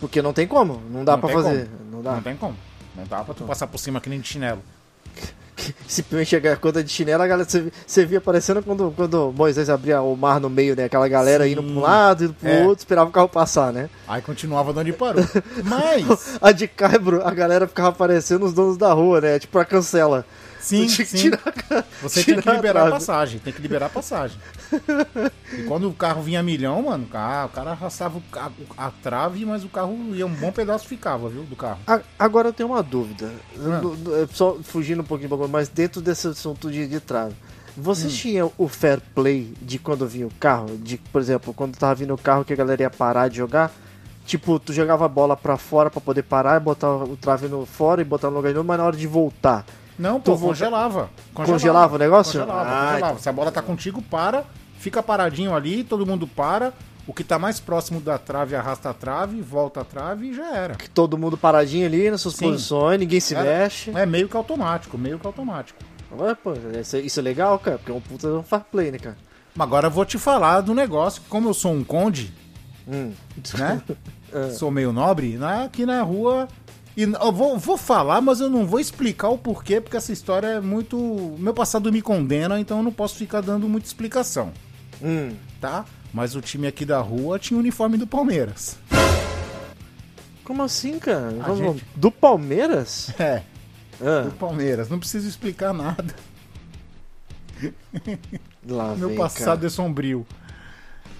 [0.00, 1.70] Porque não tem como, não dá Não pra tem fazer.
[1.90, 2.12] Não dá.
[2.12, 2.54] Não tem como.
[2.98, 4.60] Não dá pra tu passar por cima que nem de chinelo.
[5.88, 9.68] Se chegar a conta de chinelo, a galera, você, você via aparecendo quando, quando Moisés
[9.68, 10.84] abria o mar no meio, né?
[10.84, 11.52] Aquela galera Sim.
[11.52, 12.62] indo pra um lado, indo pro É.
[12.64, 13.88] outro, esperava o carro passar, né?
[14.06, 15.24] Aí continuava de onde parou.
[15.64, 19.38] Mas, A de Caibro, a galera ficava aparecendo os donos da rua, né?
[19.38, 20.24] Tipo, a cancela.
[20.60, 21.16] sim, tinha sim.
[21.16, 23.38] tirar- Você tem que tirar liberar a passagem.
[23.40, 24.38] Tem que liberar a passagem.
[25.56, 28.20] E quando o carro vinha milhão, mano, o cara, arrastava
[28.76, 31.42] a trave, mas o carro ia um bom pedaço ficava, viu?
[31.44, 31.78] Do carro.
[32.18, 33.30] Agora eu tenho uma dúvida.
[33.58, 33.80] Ah.
[34.22, 37.34] É Só fugindo um pouquinho, mas dentro desse assunto de, de trave.
[37.76, 38.16] Vocês Hum.
[38.16, 40.76] tinham o fair play de quando vinha o carro?
[40.78, 43.70] De, por exemplo, quando tava vindo o carro que a galera ia parar de jogar?
[44.26, 48.02] Tipo, tu jogava a bola pra fora pra poder parar, botar o trave no fora
[48.02, 49.64] e botar no lugar de novo, mas na hora de voltar.
[49.98, 51.10] Não, pô, Tu volta- congelava.
[51.32, 52.40] Congelava o negócio?
[52.40, 53.18] Congelava, Ah, congelava.
[53.20, 54.44] Se a bola tá contigo, para,
[54.78, 56.72] fica paradinho ali, todo mundo para.
[57.06, 60.54] O que tá mais próximo da trave arrasta a trave, volta a trave e já
[60.54, 60.74] era.
[60.74, 62.50] Que todo mundo paradinho ali nas suas Sim.
[62.50, 63.90] posições, ninguém se Era- mexe.
[63.94, 65.78] É meio que automático, meio que automático.
[66.18, 68.98] Ué, pô, isso, é- é legal, cara, porque é um puta um fair play, né,
[68.98, 69.16] cara?
[69.54, 72.32] Mas agora eu vou te falar do negócio, que como eu sou um conde,
[72.86, 73.12] Hum.
[73.56, 73.82] né?
[74.30, 74.50] É.
[74.50, 76.46] Sou meio nobre, na- aqui na rua.
[76.94, 80.46] E eu vou, vou falar, mas eu não vou explicar o porquê, porque essa história
[80.48, 81.34] é muito.
[81.38, 84.52] Meu passado me condena, então eu não posso ficar dando muita explicação,
[85.02, 85.34] Hum.
[85.60, 85.84] tá?
[86.12, 88.76] Mas o time aqui da rua tinha o uniforme do Palmeiras.
[90.44, 91.28] Como assim, cara?
[91.40, 93.10] A Vamos- gente- Do Palmeiras?
[93.20, 93.42] É,
[94.00, 94.88] Ah, do Palmeiras.
[94.88, 96.14] Não preciso explicar nada.
[98.66, 100.26] lá Meu vem, passado é sombrio.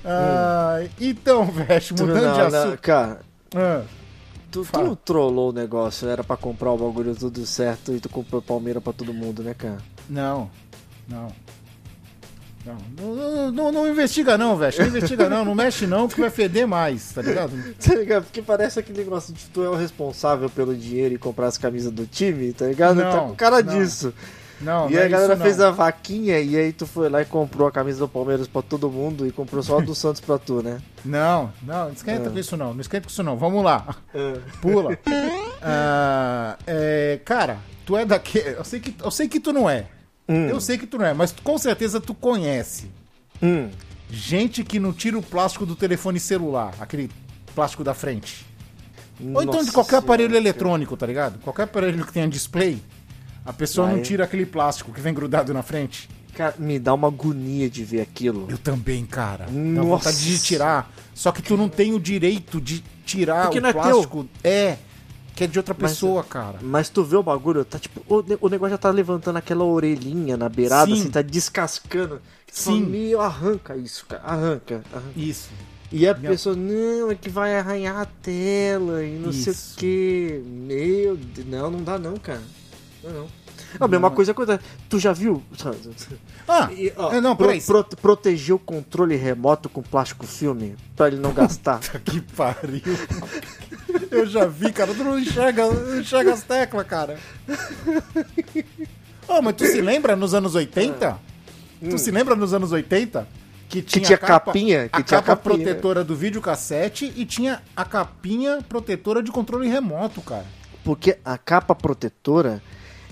[0.05, 2.79] Ah, Então, Veste, mudando de não, não, assunto.
[2.81, 3.21] cara,
[3.55, 3.83] Ah,
[4.51, 4.85] tu, tu Fala.
[4.85, 8.83] não trollou o negócio, era pra comprar o bagulho tudo certo e tu comprou Palmeiras
[8.83, 9.79] pra todo mundo, né, cara?
[10.09, 10.51] não,
[11.09, 11.33] não.
[12.99, 14.81] Não, não, não, investiga não, Veste.
[14.81, 17.53] Não investiga não, não mexe não, que vai feder mais, tá ligado?
[17.79, 18.25] Tá ligado?
[18.25, 21.93] Porque parece aquele negócio de tu é o responsável pelo dinheiro e comprar as camisas
[21.93, 22.97] do time, tá ligado?
[22.97, 23.79] Não, tá com cara não.
[23.79, 24.13] disso.
[24.61, 27.09] Não, e não aí é a galera isso, fez a vaquinha e aí tu foi
[27.09, 29.95] lá e comprou a camisa do Palmeiras pra todo mundo e comprou só a do
[29.95, 30.81] Santos pra tu, né?
[31.05, 32.33] Não, não, não esquenta Ah.
[32.33, 33.37] com isso não, não esquenta com isso não.
[33.37, 33.95] Vamos lá.
[34.61, 34.99] Pula.
[35.63, 38.57] Ah, é, cara, tu é daquele.
[38.57, 39.87] Eu sei que, eu sei que tu não é.
[40.29, 40.49] Hum.
[40.49, 42.91] Eu sei que tu não é, mas com certeza tu conhece.
[43.43, 43.71] Hum.
[44.11, 47.11] Gente que não tira o plástico do telefone celular, aquele
[47.55, 48.47] plástico da frente.
[49.21, 51.39] Ou então de Nossa qualquer aparelho Senhora, eletrônico, tá ligado?
[51.41, 52.81] Qualquer aparelho que tenha display,
[53.45, 56.09] a pessoa não tira aquele plástico que vem grudado na frente.
[56.35, 58.47] Cara, me dá uma agonia de ver aquilo.
[58.49, 59.47] Eu também, cara.
[59.47, 59.89] Dá Nossa.
[59.89, 60.93] vontade de tirar.
[61.13, 64.29] Só que tu não tem o direito de tirar Porque o é plástico.
[64.45, 64.77] É,
[65.39, 66.59] que é de outra Mas- pessoa, cara.
[66.61, 70.37] Mas tu vê o bagulho, tá tipo, o, o negócio já tá levantando aquela orelhinha
[70.37, 71.01] na beirada, Sim.
[71.01, 72.21] assim, tá descascando.
[72.51, 72.81] Sim.
[72.85, 74.83] Meu, arranca isso, cara, arranca.
[74.93, 75.13] arranca.
[75.17, 75.49] Isso.
[75.93, 79.55] E a Minha- pessoa, não, é que vai arranhar a tela e não sei o
[79.55, 79.77] Isso.
[79.79, 80.43] que.
[80.45, 82.43] Meu Deus, não, não dá não, cara.
[83.05, 83.27] Não, não.
[83.79, 84.17] A mesma Não.
[84.17, 84.65] coisa acontece.
[84.89, 85.43] Tu já viu?
[86.49, 87.61] Ah, E, ó, é, não, pro- peraí.
[87.61, 91.79] pro- proteger o controle remoto com plástico filme pra ele não gastar.
[91.81, 92.83] Que pariu.
[94.11, 94.95] Eu já vi, cara.
[94.95, 97.19] Tu não enxerga, não enxerga as teclas, cara.
[99.27, 101.19] Ô, mas tu se lembra nos anos 80?
[101.91, 103.29] Tu se lembra nos anos 80?
[103.69, 105.65] Que tinha, tinha a capa, capinha, que a tinha capa capinha.
[105.65, 110.47] protetora do videocassete e tinha a capinha protetora de controle remoto, cara.
[110.83, 112.63] Porque a capa protetora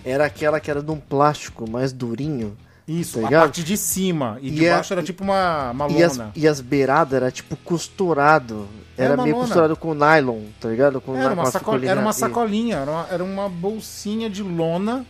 [0.02, 2.56] era aquela que era de um plástico mais durinho,
[2.88, 4.38] Isso, Tá a parte de cima.
[4.40, 6.30] E, E de é- baixo era tipo uma, uma E as, lona.
[6.36, 8.68] e as beiradas era tipo costurado.
[8.96, 9.46] Era uma meio lona.
[9.48, 11.00] costurado com nylon, tá ligado?
[11.00, 14.42] Com Era na- uma, a saco- era uma sacolinha, era uma, era uma bolsinha de
[14.42, 15.04] lona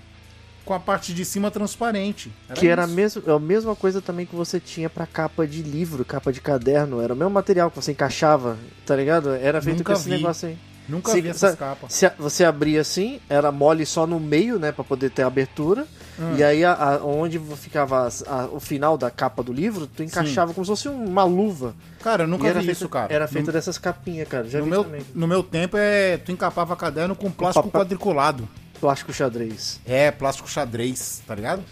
[0.64, 2.32] com a parte de cima transparente.
[2.54, 2.94] Que era a, isso.
[2.94, 6.40] mesmo, é a mesma coisa também que você tinha pra capa de livro, capa de
[6.40, 7.00] caderno.
[7.00, 9.32] Era o mesmo material que você encaixava, tá ligado?
[9.34, 10.16] Era feito Nunca com esse vi.
[10.16, 10.58] negócio aí.
[10.88, 11.92] Nunca Sim, vi essas sabe- capas.
[11.92, 14.70] Se você abria assim, era mole só no meio, né?
[14.72, 15.86] Pra poder ter abertura.
[16.18, 16.34] Hum.
[16.36, 20.54] E aí, a- a- onde ficava a- o final da capa do livro, tu encaixava
[20.54, 21.74] como se fosse uma luva.
[22.02, 23.12] Cara, eu nunca vi feito, isso, cara.
[23.12, 24.48] Era feito no, dessas capinhas, cara.
[24.48, 25.02] Já no meu, também.
[25.14, 28.48] no meu tempo, é tu encapava caderno com plástico papel- quadriculado.
[28.80, 29.80] Plástico xadrez.
[29.84, 31.62] É, plástico xadrez, tá ligado?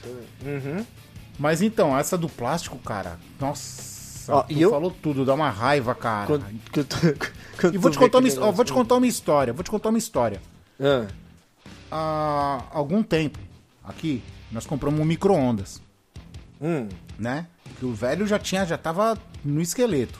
[0.44, 0.84] Uhum.
[1.38, 5.50] Mas então, essa do plástico, cara, nossa, Ó, tu e eu- falou tudo, dá uma
[5.50, 6.26] raiva, cara.
[6.26, 6.44] Quando-
[7.72, 9.98] E vou te, contar uma, ó, vou te contar uma história, vou te contar uma
[9.98, 10.40] história.
[10.80, 11.06] Ah,
[11.90, 13.38] Há algum tempo,
[13.82, 15.80] aqui, nós compramos um micro-ondas,
[16.60, 16.88] hum.
[17.18, 17.46] né?
[17.78, 20.18] Que o velho já tinha, já tava no esqueleto.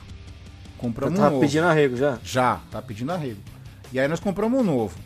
[0.77, 1.41] Compramos um tava novo.
[1.41, 2.19] pedindo arrego já.
[2.23, 3.41] Já, tá pedindo arrego.
[3.91, 4.97] E aí nós compramos um novo.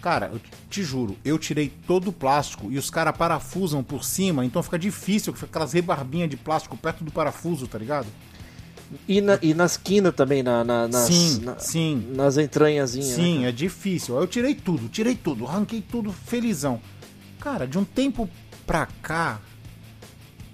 [0.00, 4.44] Cara, eu te juro, eu tirei todo o plástico e os caras parafusam por cima,
[4.44, 8.06] então fica difícil, fica aquelas rebarbinhas de plástico perto do parafuso, tá ligado?
[9.06, 12.12] E na, e na esquina também, na, na- nas, sim, na- sim.
[12.14, 13.08] nas entranhazinhas.
[13.16, 14.16] Sim, né, é difícil.
[14.18, 16.80] Eu tirei tudo, tirei tudo, arranquei tudo felizão.
[17.38, 18.28] Cara, de um tempo
[18.66, 19.40] pra cá,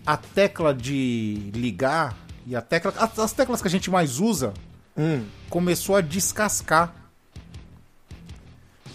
[0.05, 2.17] a tecla de ligar
[2.47, 2.93] e a tecla.
[2.97, 4.53] As, as teclas que a gente mais usa?
[4.97, 5.25] Hum.
[5.51, 6.95] começou a descascar.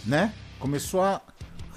[0.06, 0.34] Né?
[0.60, 1.22] Começou a.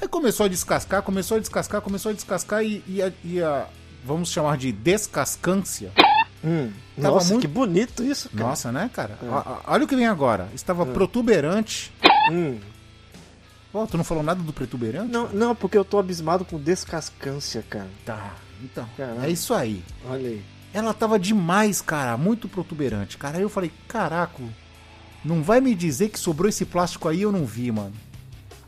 [0.01, 3.69] Aí começou a descascar, começou a descascar, começou a descascar e, e a, e a-
[4.05, 5.93] Vamos chamar de descascância.
[6.45, 6.71] Hum.
[6.97, 8.49] Nossa, muito- que bonito isso, cara.
[8.49, 9.19] Nossa, né, cara?
[9.31, 10.49] A- Olha o que vem agora.
[10.55, 11.93] Estava protuberante.
[12.31, 12.59] Hum.
[13.73, 15.11] Pô, tu não falou nada do protuberante?
[15.11, 17.89] Não, não, porque eu tô abismado com descascância, cara.
[18.05, 18.87] Tá, então.
[18.97, 19.27] Caramba.
[19.27, 19.83] É isso aí.
[20.09, 20.43] Olha aí.
[20.75, 22.17] Ela tava demais, cara.
[22.17, 23.17] Muito protuberante.
[23.17, 24.43] Cara, aí eu falei, caraca,
[25.25, 27.93] não vai me dizer que sobrou esse plástico aí eu não vi, mano.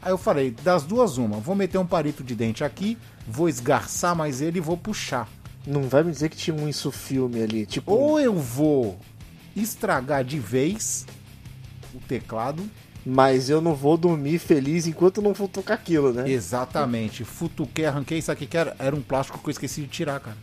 [0.00, 2.96] Aí eu falei, das duas uma, vou meter um palito de dente aqui,
[3.26, 5.26] vou esgarçar mais ele e vou puxar.
[5.66, 7.92] Não vai me dizer que tinha um insufilme ali, tipo...
[7.92, 8.98] Ou eu vou
[9.56, 11.06] estragar de vez
[11.94, 12.62] o teclado.
[13.06, 16.30] Mas eu não vou dormir feliz enquanto não for tocar aquilo, né?
[16.30, 17.22] Exatamente.
[17.22, 20.36] Futuquei, arranquei, isso aqui que era, era um plástico que eu esqueci de tirar, cara.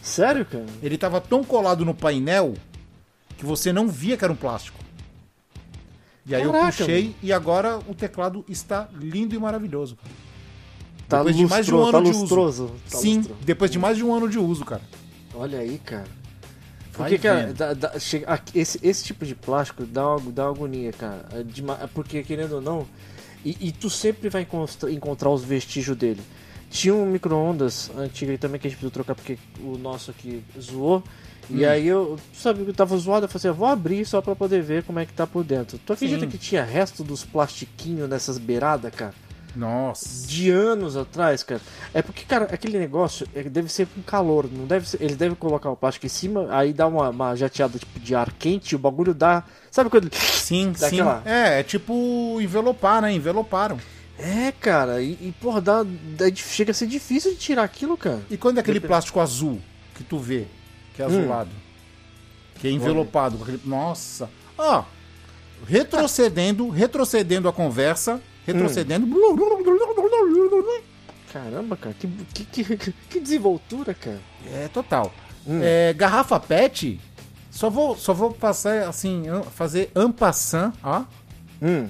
[0.00, 0.66] Sério, cara?
[0.80, 2.54] Ele tava tão colado no painel
[3.36, 4.78] que você não via que era um plástico.
[6.24, 9.96] E aí eu Caraca, puxei e agora o teclado está lindo e maravilhoso.
[9.96, 10.14] cara.
[11.18, 12.20] Tá Depois de mais de um lustro- ano tá de uso.
[12.20, 12.70] lustroso.
[12.90, 13.36] Tá Sim, lustro.
[13.42, 14.82] depois de mais de um ano de uso, cara.
[15.34, 16.04] Olha aí, cara.
[16.92, 17.54] Porque, cara, vendo.
[17.56, 21.26] dá- dá- chega- esse, esse tipo de plástico dá uma, dá uma agonia, cara.
[21.32, 22.86] É dema- porque, querendo ou não,
[23.44, 24.46] e, e tu sempre vai
[24.90, 26.20] encontrar os vestígios dele.
[26.70, 30.42] Tinha um micro-ondas antigo aí também que a gente precisou trocar porque o nosso aqui
[30.60, 31.02] zoou.
[31.50, 31.56] Hum.
[31.58, 34.62] E aí eu, sabe, eu tava zoado, eu falei assim, vou abrir só pra poder
[34.62, 35.78] ver como é que tá por dentro.
[35.84, 36.28] Tu acredita Sim.
[36.28, 39.14] que tinha resto dos plastiquinhos nessas beiradas, cara?
[39.56, 40.26] Nossa.
[40.26, 41.60] de anos atrás, cara.
[41.92, 45.00] É porque, cara, aquele negócio é, deve ser com calor, não deve ser.
[45.02, 48.32] Ele deve colocar o plástico em cima, aí dá uma, uma jateada tipo, de ar
[48.32, 49.44] quente, o bagulho dá.
[49.70, 50.12] Sabe quando.
[50.14, 51.28] Sim, Daquela- sim.
[51.30, 53.12] É, é tipo envelopar, né?
[53.12, 53.78] Enveloparam.
[54.18, 58.20] É, cara, e, e porra, dá, dá- chega a ser difícil de tirar aquilo, cara.
[58.30, 58.88] E quando é aquele Depende.
[58.92, 59.60] plástico azul
[59.94, 60.46] que tu vê,
[60.94, 61.50] que é azulado,
[62.60, 63.60] que é envelopado aquele.
[63.64, 64.30] Nossa!
[64.56, 64.84] Ó,
[65.66, 69.06] retrocedendo, retrocedendo a conversa, retrocedendo.
[71.32, 74.20] Caramba, cara, que, que, que, que desenvoltura, cara.
[74.52, 75.12] É total.
[75.46, 75.60] Hum.
[75.62, 77.00] É, garrafa PET,
[77.50, 81.02] só vou, só vou passar assim, fazer ampassant, ó.
[81.60, 81.88] Hum,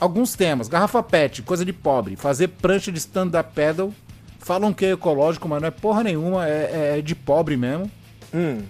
[0.00, 0.68] Alguns temas.
[0.68, 2.14] Garrafa PET, coisa de pobre.
[2.14, 3.92] Fazer prancha de stand-up paddle.
[4.38, 7.90] Falam que é ecológico, mas não é porra nenhuma, é, é de pobre mesmo.
[8.32, 8.62] hum.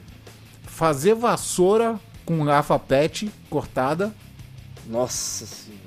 [0.65, 4.13] Fazer vassoura com garrafa PET cortada.
[4.87, 5.78] Nossa senhora.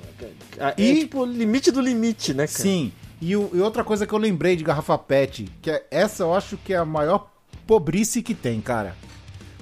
[0.58, 2.58] É E- tipo limite do limite, né, cara?
[2.58, 2.92] Sim.
[3.20, 6.34] E, o- e outra coisa que eu lembrei de garrafa PET, que é, essa eu
[6.34, 7.30] acho que é a maior
[7.66, 8.96] pobrice que tem, cara.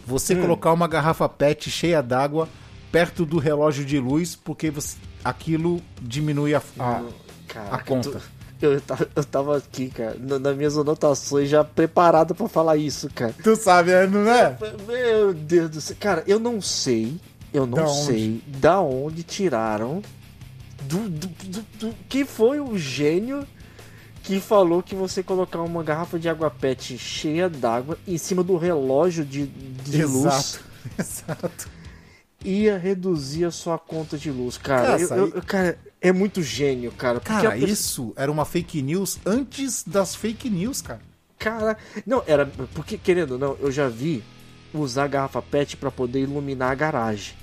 [0.06, 0.40] Você Hum.
[0.40, 2.48] colocar uma garrafa PET cheia d'água
[2.90, 7.02] perto do relógio de luz, porque você- aquilo diminui a, a-
[7.46, 8.10] Caraca, a conta.
[8.10, 12.76] tu- Eu, tava, eu tava aqui, cara, na- nas minhas anotações já preparado pra falar
[12.76, 13.34] isso, cara.
[13.42, 14.54] Tu sabe, é, não é?
[14.86, 15.96] Meu Deus do céu.
[15.98, 17.18] Cara, eu não sei.
[17.54, 18.04] Eu não Da onde?
[18.06, 20.02] sei da onde tiraram.
[20.90, 23.46] Do, do, do- Quem foi o gênio
[24.22, 28.56] que falou que você colocar uma garrafa de água pet cheia d'água em cima do
[28.56, 30.64] relógio de, de luz Exato.
[30.98, 31.68] Exato.
[32.44, 34.98] ia reduzir a sua conta de luz, cara.
[34.98, 37.20] Cara, Eu- eu- cara, é muito gênio, cara.
[37.20, 41.00] Cara, a isso era uma fake news antes das fake news, cara.
[41.38, 41.76] Cara,
[42.06, 42.44] não, era.
[42.74, 44.22] Porque, querendo ou não, eu já vi
[44.74, 47.34] usar garrafa PET pra poder iluminar a garagem.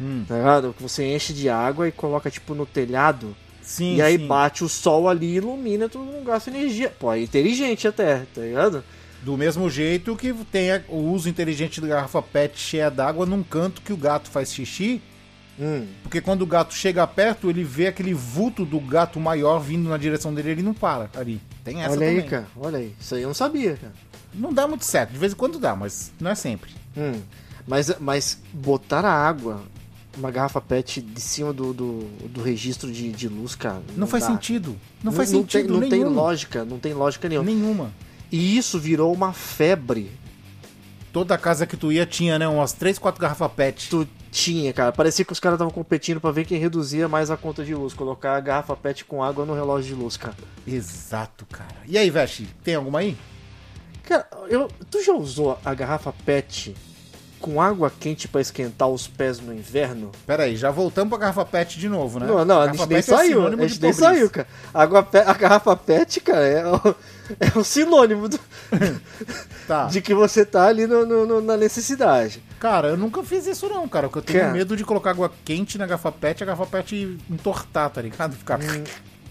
[0.00, 0.24] Hum.
[0.26, 0.74] Tá ligado?
[0.76, 3.36] Que você enche de água e coloca, tipo, no telhado.
[3.62, 4.26] Sim, e aí sim.
[4.26, 6.90] bate o sol ali e ilumina, tu não gasta energia.
[6.98, 8.82] Pô, é inteligente até, tá ligado?
[9.22, 13.82] Do mesmo jeito que tem o uso inteligente da garrafa PET cheia d'água num canto
[13.82, 15.02] que o gato faz xixi.
[15.60, 15.86] Hum.
[16.02, 19.98] Porque quando o gato chega perto, ele vê aquele vulto do gato maior vindo na
[19.98, 21.38] direção dele ele não para ali.
[21.62, 22.30] Tem essa olha aí, também.
[22.30, 22.94] cara, olha aí.
[22.98, 23.92] Isso aí eu não sabia, cara.
[24.32, 25.12] Não dá muito certo.
[25.12, 26.70] De vez em quando dá, mas não é sempre.
[26.96, 27.20] Hum.
[27.66, 29.62] Mas, mas botar a água,
[30.16, 33.82] uma garrafa PET de cima do, do, do registro de, de luz, cara.
[33.96, 34.30] Não, faz dá.
[34.30, 34.76] sentido.
[35.02, 36.14] Não, faz não sentido tem, não tem nenhum.
[36.14, 37.50] lógica, não tem lógica nenhuma.
[37.50, 37.92] Nenhuma.
[38.30, 40.10] E isso virou uma febre.
[41.12, 42.46] Toda casa que tu ia tinha, né?
[42.46, 43.88] Umas 3, 4 garrafas PET.
[43.90, 44.92] Tu tinha, cara.
[44.92, 47.92] Parecia que os caras estavam competindo pra ver quem reduzia mais a conta de luz.
[47.92, 50.36] Colocar a garrafa PET com água no relógio de luz, cara.
[50.66, 51.76] Exato, cara.
[51.86, 53.16] E aí, Veste, tem alguma aí?
[54.04, 56.74] Cara, eu, tu já usou a garrafa PET
[57.40, 60.12] com água quente pra esquentar os pés no inverno?
[60.26, 62.26] Pera aí, já voltamos pra garrafa PET de novo, né?
[62.26, 63.28] Não, não, a garrafa gente nem é saiu.
[63.38, 64.46] sinônimo a gente nem saiu, cara.
[64.74, 66.94] A, água a garrafa PET, cara, é o,
[67.40, 68.40] é o sinônimo do-
[69.66, 69.86] Tá.
[69.86, 72.42] de que você tá ali no- no- no- na necessidade.
[72.58, 74.08] Cara, eu nunca fiz isso não, cara.
[74.08, 74.52] Porque eu tenho Cara.
[74.52, 78.34] medo de colocar água quente na garrafa PET e a garrafa PET entortar, tá ligado?
[78.36, 78.80] Ficar, ficar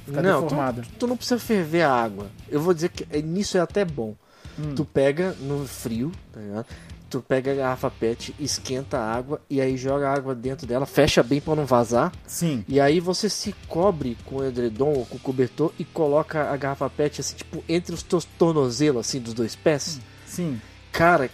[0.07, 0.22] Hum.
[0.24, 0.82] não, deformada.
[0.82, 2.28] tu, tu não precisa ferver a água.
[2.49, 4.16] Eu vou dizer que é- nisso é até bom.
[4.57, 4.74] Hum.
[4.76, 6.66] Tu pega no frio, tá ligado?
[7.10, 10.86] Tu pega a garrafa PET, esquenta a água e aí joga a água dentro dela,
[10.86, 12.12] fecha bem pra não vazar.
[12.28, 12.64] Sim.
[12.68, 16.55] E aí você se cobre com o edredom ou com o cobertor e coloca a
[16.55, 19.99] garrafa PET assim, tipo, entre os teus tornozelos, assim, dos dois pés.
[20.26, 20.62] Sim.
[20.91, 21.32] Cara,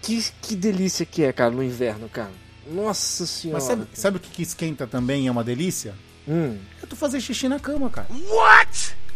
[0.00, 2.32] que, que delícia que é, cara, no inverno, cara.
[2.66, 3.58] Nossa senhora.
[3.58, 5.94] Mas sabe, sabe o que, que esquenta também e é uma delícia?
[6.26, 6.56] Hum.
[6.82, 8.08] É tu fazer xixi na cama, cara.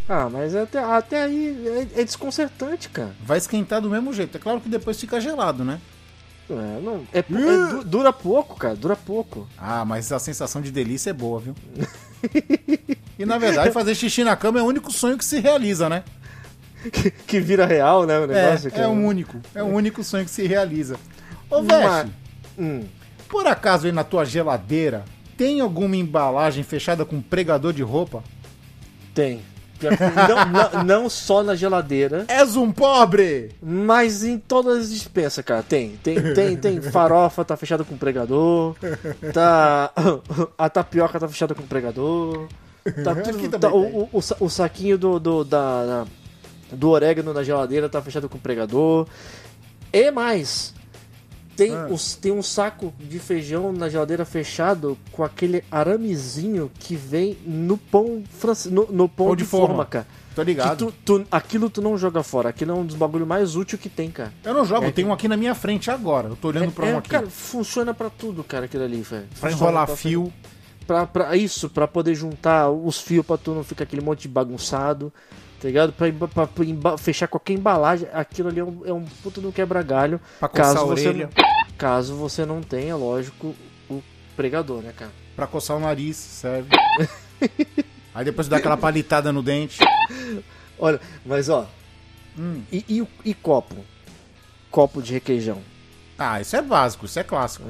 [0.09, 3.11] Ah, mas até, até aí é, é desconcertante, cara.
[3.25, 4.37] Vai esquentar do mesmo jeito.
[4.37, 5.81] É claro que depois fica gelado, né?
[6.49, 9.49] É, não, é, é du- dura pouco, cara, dura pouco.
[9.59, 11.57] Ah, mas a sensação de delícia é boa, viu?
[13.19, 16.05] e na verdade, fazer xixi na cama é o único sonho que se realiza, né?
[16.93, 18.69] Que, que vira real, né, o negócio.
[18.69, 19.41] É, que é o único.
[19.57, 20.97] É o único sonho que se realiza.
[21.51, 22.13] Ô, Veste,
[22.57, 22.85] Hum.
[23.29, 25.05] por acaso aí na tua geladeira
[25.37, 28.23] tem alguma embalagem fechada com pregador de roupa?
[29.13, 29.43] Tem.
[29.81, 33.51] Não, não, não só na geladeira, És um pobre!
[33.63, 35.63] mas em todas as dispensas, cara.
[35.63, 35.97] Tem.
[36.03, 36.81] Tem, tem, tem.
[36.91, 38.75] Farofa tá fechada com pregador.
[39.33, 39.91] Tá.
[40.57, 42.47] A tapioca tá fechada com pregador.
[43.05, 43.59] Tá tudo.
[43.59, 46.07] tá- o, o, o sa- o saquinho do, do, da, da-
[46.73, 49.07] do orégano na geladeira tá fechado com pregador.
[49.93, 50.73] E mais.
[51.57, 51.87] Tem, Ah.
[51.91, 57.79] os, tem um saco de feijão na geladeira fechado com aquele aramezinho que vem no
[57.79, 59.67] pão francês, no, no pão, Pão de, de forma.
[59.69, 60.07] forma, cara.
[60.35, 60.77] Tô ligado.
[60.77, 62.51] tu, tu- aquilo tu não joga fora.
[62.51, 64.33] Aquilo é um dos bagulhos mais úteis que tem, cara.
[64.45, 66.29] Eu não jogo, É, tem um aqui na minha frente agora.
[66.29, 67.09] Eu tô olhando pra é, um aqui.
[67.09, 69.25] cara, funciona pra tudo, cara, aquilo ali, velho.
[69.41, 70.31] pra enrolar pra- fio.
[70.87, 74.29] Pra, pra isso, pra poder juntar os fios pra tu não ficar aquele monte de
[74.29, 75.11] bagunçado,
[75.61, 75.93] tá ligado?
[75.93, 80.21] Pra, pra- pra fechar qualquer embalagem, aquilo ali é um, é um puto do quebra-galho.
[80.39, 81.31] Pra coçar Caso a você, orelha.
[81.37, 83.55] não, caso você não tenha, lógico,
[83.91, 84.03] o
[84.37, 85.11] pregador, né, cara?
[85.35, 86.71] Pra coçar o nariz, serve.
[88.15, 89.79] Aí depois dá aquela palitada no dente.
[90.79, 91.67] Olha, mas ó,
[92.39, 92.63] Hum.
[92.73, 93.77] e, e e copo?
[94.71, 95.61] Copo de requeijão.
[96.19, 97.65] Ah, isso é básico, isso é clássico.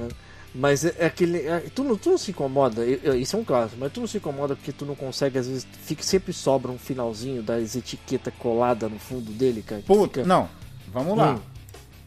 [0.58, 1.38] Mas é, é aquele.
[1.46, 4.16] é- tu, não, tu não se incomoda, isso é um clássico, mas tu não se
[4.16, 8.88] incomoda porque tu não consegue, às vezes, fica, sempre sobra um finalzinho das etiquetas colada
[8.88, 9.82] no fundo dele, cara.
[9.86, 10.48] Puta, fica- não.
[10.92, 11.34] Vamos lá.
[11.34, 11.38] Hum.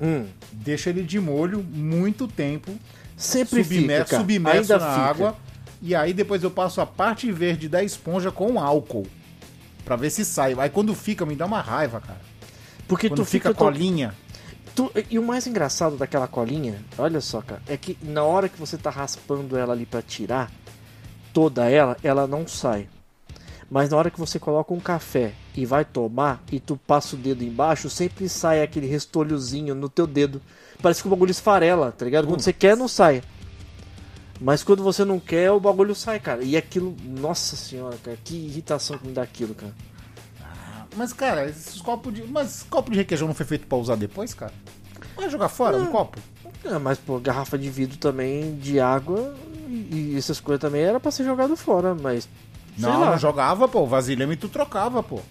[0.02, 0.26] Hum.
[0.52, 2.72] Deixa ele de molho muito tempo.
[3.16, 5.06] Sempre submer- fica, submerso Ainda na fica.
[5.06, 5.36] água.
[5.82, 9.06] E aí depois eu passo a parte verde da esponja com álcool.
[9.86, 10.56] Pra ver se sai.
[10.58, 12.20] Aí quando fica, me dá uma raiva, cara.
[12.88, 13.60] Porque Quando tu fica fica.
[13.64, 14.10] colinha.
[14.10, 14.29] tu-
[15.10, 18.78] e o mais engraçado daquela colinha, olha só, cara, é que na hora que você
[18.78, 20.52] tá raspando ela ali pra tirar,
[21.34, 22.88] toda ela, ela não sai.
[23.70, 27.20] Mas na hora que você coloca um café e vai tomar e tu passa o
[27.20, 30.42] dedo embaixo, sempre sai aquele restolhozinho no teu dedo.
[30.82, 32.28] Parece que o bagulho esfarela, tá ligado?
[32.28, 33.22] Quando você quer, não sai.
[34.42, 36.42] Mas quando você não quer, o bagulho sai, cara.
[36.44, 39.74] E aquilo, nossa senhora, cara, que irritação que me dá aquilo, cara.
[40.96, 42.24] Mas, cara, esses copos de.
[42.24, 44.54] Mas copo de requeijão não foi feito pra usar depois, cara?
[45.16, 46.18] Vai jogar fora um copo?
[46.66, 49.34] É, mas, pô, garrafa de vidro também, de água
[49.68, 52.28] e, e essas coisas também era pra ser jogado fora, mas.
[52.78, 53.12] sei Não, lá.
[53.12, 53.86] não jogava, pô.
[53.86, 55.22] Vasilhame tu trocava, pô.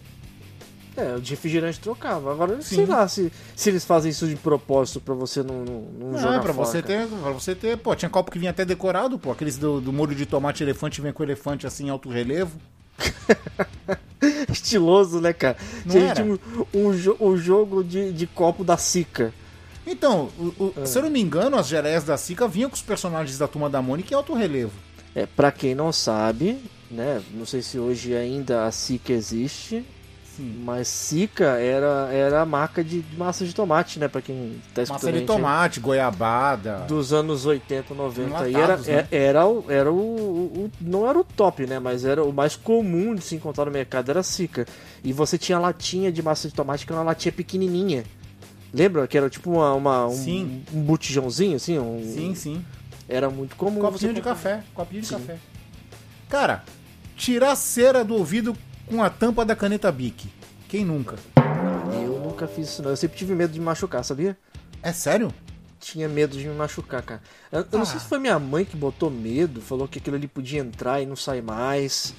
[0.97, 2.33] É, o de refrigerante trocava.
[2.33, 2.77] Agora, Sim.
[2.77, 6.19] sei lá se, se eles fazem isso de propósito pra você não, não, não Não,
[6.19, 7.07] jogar é pra fora, você cara.
[7.07, 7.09] ter.
[7.09, 7.77] Pra você ter.
[7.79, 9.31] Pô, tinha copo que vinha até decorado, pô.
[9.31, 12.59] Aqueles do, do molho de tomate elefante vem com elefante assim em alto relevo.
[14.51, 15.57] estiloso, né, cara?
[15.85, 16.25] Não Tinha, era?
[16.25, 16.39] um,
[16.75, 19.33] um, jo- um jogo de, de copo da Sica.
[19.87, 20.81] Então, o- É.
[20.83, 23.49] o- se eu não me engano, as gereias da Sica vinham com os personagens da
[23.49, 24.73] Turma da Mônica em alto relevo.
[25.15, 26.59] É, pra quem não sabe,
[26.91, 27.23] né?
[27.33, 29.85] Não sei se hoje ainda a Sica existe,
[30.39, 30.63] Sim.
[30.65, 34.07] mas Sica era, era a marca de, de massa de tomate, né?
[34.09, 36.85] Pra quem tá escutando Massa de tomate, goiabada.
[36.87, 39.09] dos anos 80, 90 e era, né?
[39.11, 41.79] é- era, o, era o, o- não era o top, né?
[41.81, 44.65] Mas era o mais comum de se encontrar no mercado era Sica.
[45.03, 48.05] E você tinha latinha de massa de tomate que era uma latinha pequenininha.
[48.73, 52.65] Lembra que era tipo uma, uma- um, um botijãozinho assim, um, Sim, sim.
[53.09, 53.81] era muito comum.
[53.81, 54.63] Copinho de café.
[54.75, 55.15] Copinho de Sim.
[55.15, 55.37] café.
[56.29, 56.63] Cara,
[57.17, 58.55] tirar cera do ouvido
[58.89, 60.29] com a tampa da caneta Bic.
[60.69, 61.17] Quem nunca?
[62.03, 62.91] Eu nunca fiz isso não.
[62.91, 64.37] Eu sempre tive medo de machucar, sabia?
[64.83, 65.33] É sério?
[65.81, 67.23] Tinha medo de me machucar, cara.
[67.53, 68.01] Eu, eu não sei Ah.
[68.01, 71.15] se foi minha mãe que botou medo, falou que aquilo ali podia entrar e não
[71.15, 72.13] sair mais.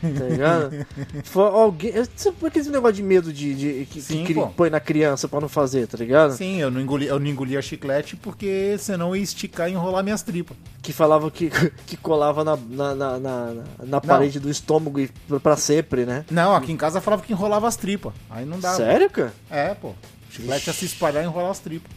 [0.00, 0.86] tá ligado?
[1.24, 1.92] Foi alguém.
[2.40, 5.48] por aquele negócio de medo de, de- que, Sim, que põe na criança pra não
[5.48, 6.32] fazer, tá ligado?
[6.32, 10.22] Sim, eu não engoli, eu não engolia chiclete porque senão ia esticar e enrolar minhas
[10.22, 10.56] tripas.
[10.82, 11.50] Que falava que,
[11.86, 16.24] que colava na, na, na, na, na parede do estômago e pra- pra sempre, né?
[16.30, 18.12] Não, aqui em casa falava que enrolava as tripas.
[18.28, 18.76] Aí não dava.
[18.76, 19.32] Sério, cara?
[19.48, 19.94] É, pô.
[20.30, 21.90] Chiclete ia se espalhar e enrolar as tripas.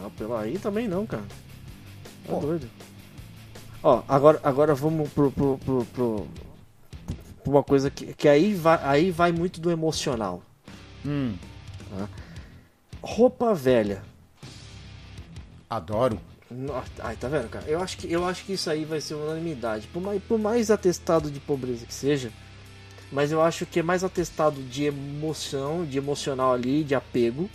[0.00, 1.22] Não, pelo aí também não, cara.
[2.26, 2.40] Tá Pô.
[2.40, 2.68] doido.
[3.82, 6.28] Ó, agora, agora vamos pro, pro, pro, pro-
[7.42, 10.42] pra uma coisa que, que aí, vai, aí vai muito do emocional.
[11.04, 11.34] Hum,
[13.02, 14.02] Roupa velha.
[15.70, 16.18] adoro.
[17.00, 17.64] Ai, tá vendo, cara?
[17.66, 19.86] Eu acho que, eu acho que isso aí vai ser unanimidade.
[19.88, 22.32] Por mais, por mais atestado de pobreza que seja,
[23.12, 27.48] mas eu acho que é mais atestado de emoção, de emocional ali, de apego.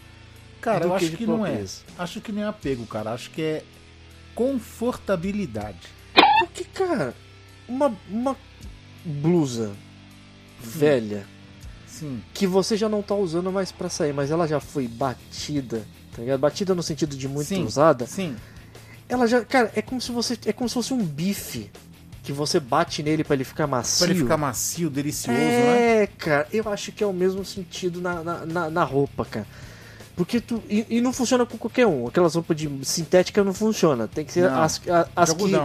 [0.61, 1.65] Cara, do eu acho que não é.
[1.97, 3.11] Acho que não é apego, cara.
[3.11, 3.63] Acho que é
[4.35, 5.79] confortabilidade.
[6.39, 7.15] Porque, cara,
[7.67, 8.37] uma, uma
[9.03, 9.71] blusa
[10.59, 11.25] velha
[11.87, 12.21] Sim.
[12.33, 15.83] que você já não tá usando mais pra sair, mas ela já foi batida,
[16.15, 16.39] tá ligado?
[16.39, 17.63] Batida no sentido de muito Sim.
[17.63, 18.05] usada.
[18.05, 18.35] Sim.
[19.09, 21.69] Ela já, cara, é como se você, é como se fosse um bife
[22.23, 24.05] que você bate nele pra ele ficar macio.
[24.05, 26.03] Pra ele ficar macio, delicioso, né?
[26.03, 29.47] É, cara, eu acho que é o mesmo sentido na, na, na, na roupa, cara.
[30.15, 30.61] Porque tu.
[30.69, 32.07] E, e não funciona com qualquer um.
[32.07, 34.07] Aquelas roupas de sintética não funciona.
[34.07, 34.61] Tem que ser Não.
[34.61, 35.55] as, a- as que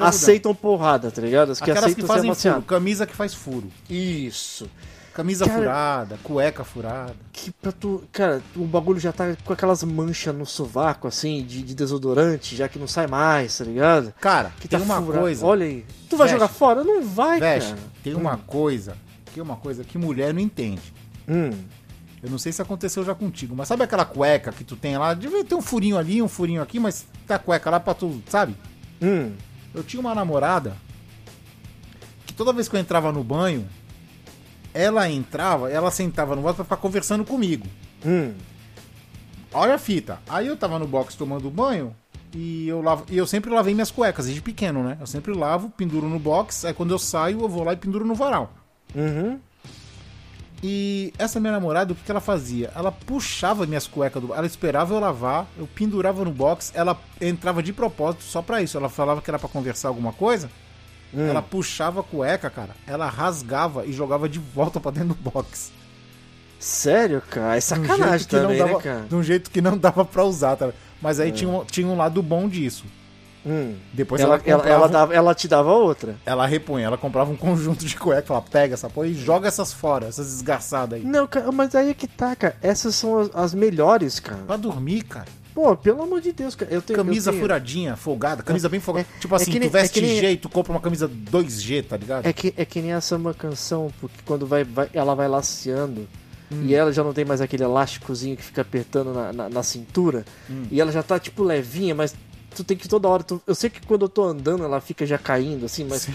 [0.00, 1.52] aceitam porrada, tá ligado?
[1.52, 2.66] As que Aquelas que aceitam ser fazem furo.
[2.66, 3.68] Camisa que faz furo.
[3.88, 4.68] Isso.
[5.14, 7.16] Camisa Cara- furada, cueca furada.
[7.32, 8.04] Que pra tu.
[8.12, 12.68] Cara, o bagulho já tá com aquelas manchas no sovaco, assim, de, de desodorante, já
[12.68, 14.14] que não sai mais, tá ligado?
[14.20, 15.20] Cara, Que tem tá uma furado.
[15.22, 15.44] coisa.
[15.44, 15.84] Olha aí.
[16.08, 16.40] Tu vai Veste.
[16.40, 16.84] jogar fora?
[16.84, 17.82] Não vai, Veste, cara.
[18.04, 18.96] tem uma coisa.
[19.34, 20.80] Que é uma coisa que mulher não entende.
[21.28, 21.50] Hum.
[22.22, 25.14] Eu não sei se aconteceu já contigo, mas sabe aquela cueca que tu tem lá?
[25.14, 28.20] Devia ter um furinho ali, um furinho aqui, mas tá a cueca lá pra tu,
[28.28, 28.56] sabe?
[29.00, 29.32] Hum.
[29.72, 30.76] Eu tinha uma namorada
[32.26, 33.68] que toda vez que eu entrava no banho,
[34.74, 37.66] ela entrava, ela sentava no box pra ficar conversando comigo.
[38.04, 38.34] Hum.
[39.52, 40.18] Olha a fita.
[40.28, 41.94] Aí eu tava no box tomando banho
[42.34, 44.96] e eu lavo, e eu sempre lavei minhas cuecas desde pequeno, né?
[45.00, 48.04] Eu sempre lavo, penduro no box, aí quando eu saio eu vou lá e penduro
[48.04, 48.52] no varal.
[48.94, 49.38] Uhum.
[50.62, 52.72] E essa minha namorada, o que, que ela fazia?
[52.74, 54.34] Ela puxava minhas cuecas do.
[54.34, 58.76] Ela esperava eu lavar, eu pendurava no box, ela entrava de propósito só pra isso.
[58.76, 60.50] Ela falava que era pra conversar alguma coisa.
[61.14, 61.26] Hum.
[61.28, 62.70] Ela puxava a cueca, cara.
[62.86, 65.72] Ela rasgava e jogava de volta pra dentro do box.
[66.58, 67.56] Sério, cara?
[67.56, 69.00] É De um sacanagem que não também, dava, né, cara?
[69.08, 70.70] De um jeito que não dava pra usar, tá?
[71.00, 72.84] Mas aí tinha, um, tinha um lado bom disso.
[73.48, 73.74] Hum.
[73.92, 76.16] Depois Ela, ela, ela, comprava, ela, ela, dava- ela te dava outra.
[76.46, 80.06] repunha, ela comprava um conjunto de cueca, falava, pega essa porra e joga essas fora,
[80.06, 81.04] essas desgraçadas aí.
[81.06, 82.56] Não, cara, mas aí é que tá, cara.
[82.62, 84.42] Essas são as, as melhores, cara.
[84.46, 85.26] Pra dormir, cara.
[85.54, 86.72] Pô, pelo amor de Deus, cara.
[86.72, 87.42] Eu tenho, Camisa eu tenho...
[87.42, 89.08] furadinha, folgada, camisa bem folgada.
[89.16, 90.80] é- tipo é assim, que nem- tu veste é nem- G e tu compra uma
[90.80, 92.26] camisa 2G, tá ligado?
[92.26, 96.06] É que, é que nem essa uma canção, porque quando vai, vai- ela vai laceando
[96.50, 96.62] Hum.
[96.64, 100.24] e ela já não tem mais aquele elásticozinho que fica apertando na, na, na cintura
[100.48, 100.62] Hum.
[100.70, 102.14] e ela já tá tipo levinha, mas
[102.54, 103.22] tu tem que toda hora.
[103.22, 106.08] Tu, eu sei que quando eu tô andando ela fica já caindo assim, mas.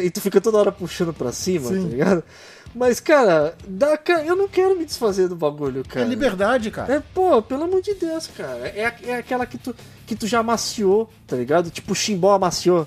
[0.00, 1.82] e tu fica toda hora puxando pra cima, Sim.
[1.82, 2.24] tá ligado?
[2.72, 6.06] Mas, cara, dá, eu não quero me desfazer do bagulho, É cara.
[6.06, 6.94] liberdade, cara.
[6.94, 8.68] É, pô, pelo amor de Deus, cara.
[8.68, 9.74] É, é aquela que tu,
[10.06, 11.68] que tu já amaciou, tá ligado?
[11.70, 12.86] Tipo o chimbó amaciou.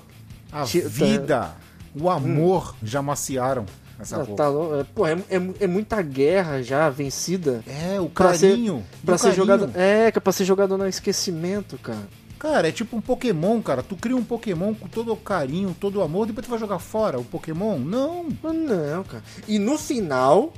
[0.50, 1.50] A tá- vida,
[1.94, 3.66] o amor já maciaram
[4.00, 4.44] essa Ah, tá,
[4.80, 7.62] é, pô, é, é, é muita guerra já vencida.
[7.66, 8.82] É, o Pra ser- carinho.
[9.04, 9.44] Pra ser carinho.
[9.44, 9.70] jogado.
[9.78, 12.08] É, é pra ser jogado no esquecimento, cara.
[12.38, 13.82] Cara, é tipo um Pokémon, cara.
[13.82, 16.78] Tu cria um Pokémon com todo o carinho, todo o amor, depois tu vai jogar
[16.78, 17.78] fora o Pokémon?
[17.78, 18.24] Não.
[18.42, 19.22] Não, cara.
[19.48, 20.52] E no final,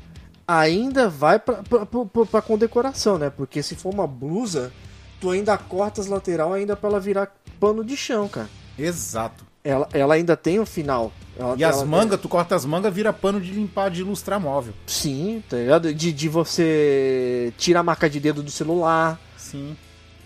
[0.47, 3.31] ainda vai pra, pra, pra, pra condecoração, né?
[3.31, 4.73] Porque se for uma blusa,
[5.21, 8.49] tu ainda corta as lateral ainda pra ela virar pano de chão, cara.
[8.79, 9.45] Exato.
[9.65, 11.13] Ela, ela ainda tem um final.
[11.37, 14.75] Ela- E as mangas, tu corta as mangas, vira pano de limpar, de ilustrar móvel.
[14.87, 15.93] Sim, tá ligado?
[15.93, 19.77] De, de você tirar a marca de dedo do celular, Sim.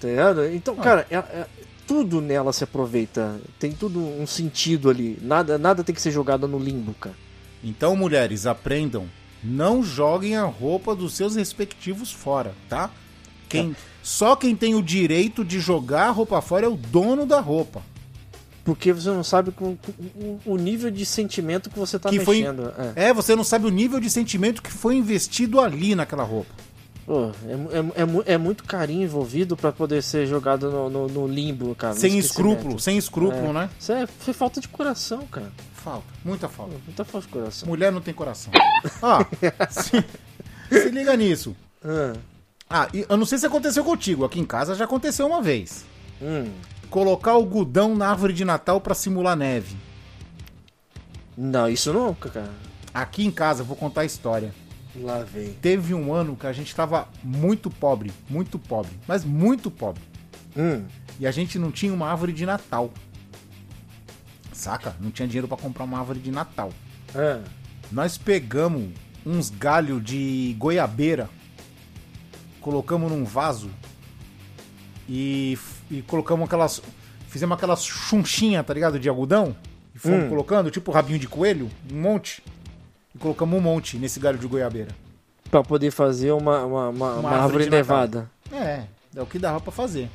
[0.00, 0.46] Tá ligado?
[0.46, 0.82] Então, Ah.
[0.82, 1.46] cara, é- é-
[1.86, 3.40] tudo nela se aproveita.
[3.58, 5.18] Tem tudo um sentido ali.
[5.20, 7.16] Nada, nada tem que ser jogado no limbo, cara.
[7.62, 9.06] Então, mulheres, aprendam.
[9.42, 12.90] Não joguem a roupa dos seus respectivos fora, tá?
[13.48, 17.38] Quem, Só quem tem o direito de jogar a roupa fora é o dono da
[17.40, 17.82] roupa.
[18.64, 22.40] Porque você não sabe com, com- o nível de sentimento que você tá Que foi-
[22.40, 22.72] mexendo.
[22.94, 23.08] É.
[23.08, 26.54] É, você não sabe o nível de sentimento que foi investido ali naquela roupa.
[27.10, 31.26] Pô, é, é, é, é muito carinho envolvido pra poder ser jogado no, no- no
[31.26, 31.92] limbo, cara.
[31.96, 33.52] sem escrúpulo, sem escrúpulo, É.
[33.52, 33.70] né?
[33.80, 35.50] Isso é, foi falta de coração, cara.
[35.74, 36.76] Falta, muita falta.
[36.86, 37.68] Muita falta de coração.
[37.68, 38.52] Mulher não tem coração.
[39.02, 39.24] Ó,
[39.70, 40.04] se,
[40.70, 41.56] se liga nisso.
[41.84, 42.12] Ah,
[42.70, 44.24] Ah, e eu não sei se aconteceu contigo.
[44.24, 45.84] Aqui em casa já aconteceu uma vez.
[46.22, 46.48] hum.
[46.90, 49.74] Colocar algodão na árvore de Natal pra simular neve.
[51.36, 52.50] Não, isso nunca, cara.
[52.94, 54.54] Aqui em casa, vou contar a história.
[54.96, 55.52] Lá vem.
[55.54, 60.02] Teve um ano que a gente tava muito pobre, muito pobre, mas muito pobre.
[60.56, 60.84] Hum.
[61.18, 62.90] E a gente não tinha uma árvore de Natal.
[64.52, 64.94] Saca?
[65.00, 66.72] Não tinha dinheiro pra comprar uma árvore de Natal.
[67.90, 68.90] Nós pegamos
[69.24, 71.28] uns galhos de goiabeira,
[72.60, 73.70] colocamos num vaso
[75.08, 75.58] e,
[75.90, 76.82] e colocamos aquelas.
[77.28, 78.98] Fizemos aquelas chunchinhas, tá ligado?
[78.98, 79.54] De algodão.
[79.94, 80.28] E fomos Hum.
[80.28, 82.42] colocando, tipo rabinho de coelho, um monte.
[83.14, 84.90] E colocamos um monte nesse galho de goiabeira.
[85.50, 88.30] Pra poder fazer uma, uma, uma, uma árvore árvore nevada.
[88.52, 88.84] É,
[89.16, 90.08] é o que dava pra fazer.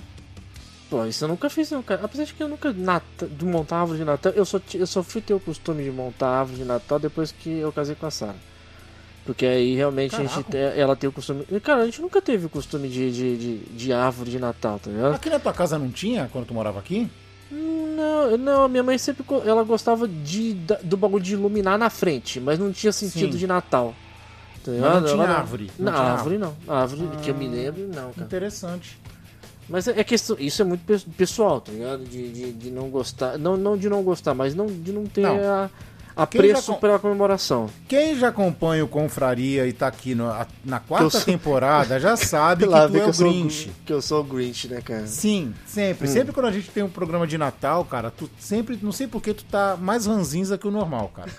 [0.89, 2.01] Pô, isso eu nunca fiz, não, cara.
[2.05, 5.01] Apesar de que eu nunca nata, de montar árvore de Natal, eu só, eu só
[5.03, 8.11] fui ter o costume de montar árvore de Natal depois que eu casei com a
[8.11, 8.35] Sara.
[9.25, 10.51] Porque aí realmente a gente Caraca.
[10.51, 11.43] te- ela tem o costume.
[11.63, 14.91] Cara, a gente nunca teve o costume de, de, de, de árvore de Natal, tá
[14.91, 15.15] ligado?
[15.15, 17.09] Aqui na tua casa não tinha quando tu morava aqui?
[17.51, 22.57] Não, não, minha mãe sempre ela gostava de, do bagulho de iluminar na frente, mas
[22.57, 23.37] não tinha sentido Sim.
[23.39, 23.93] de Natal.
[24.63, 25.01] Tá ligado?
[25.01, 26.55] não tinha Ela árvore, não Não, tinha árvore não.
[26.67, 28.25] Árvore que eu me lembro, não, cara.
[28.25, 28.99] Interessante.
[29.69, 32.03] Mas é é questão, isso é muito pe- pessoal, tá ligado?
[32.03, 35.21] De, de, de não gostar, não, não de não gostar, mas não, de não ter
[35.21, 35.37] Não.
[35.39, 35.69] a,
[36.16, 37.70] a Quem preço com- pela comemoração.
[37.88, 42.16] Quem já acompanha o Confraria e tá aqui no- a- na quarta sou- temporada já
[42.16, 43.66] sabe que tu é que o eu, sou, o Grinch.
[43.66, 45.07] Gr- que eu sou o Grinch, né, cara?
[45.07, 46.07] Sim, sempre.
[46.07, 46.11] Hum.
[46.11, 49.22] Sempre quando a gente tem um programa de Natal, cara, tu sempre, não sei por
[49.22, 51.30] que tu tá mais ranzinza que o normal, cara.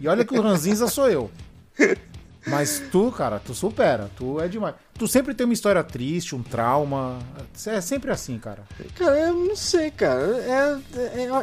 [0.00, 1.30] E olha que o ranzinza sou eu.
[2.46, 4.74] Mas tu, cara, tu supera, tu é demais.
[4.94, 7.18] Tu sempre tem uma história triste, um trauma.
[7.66, 8.62] É sempre assim, cara.
[8.96, 10.22] Cara, eu não sei, cara.
[10.38, 10.78] É,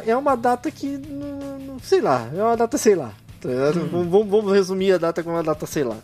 [0.06, 0.86] é, é uma data que.
[0.98, 3.12] Não, não- sei lá, é uma data, sei lá.
[3.40, 3.48] tá?
[3.48, 3.88] Hum.
[4.08, 5.96] Vamos, vamos- resumir a data com uma data, sei lá.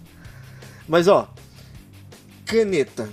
[0.88, 1.28] Mas ó,
[2.47, 3.09] caneta.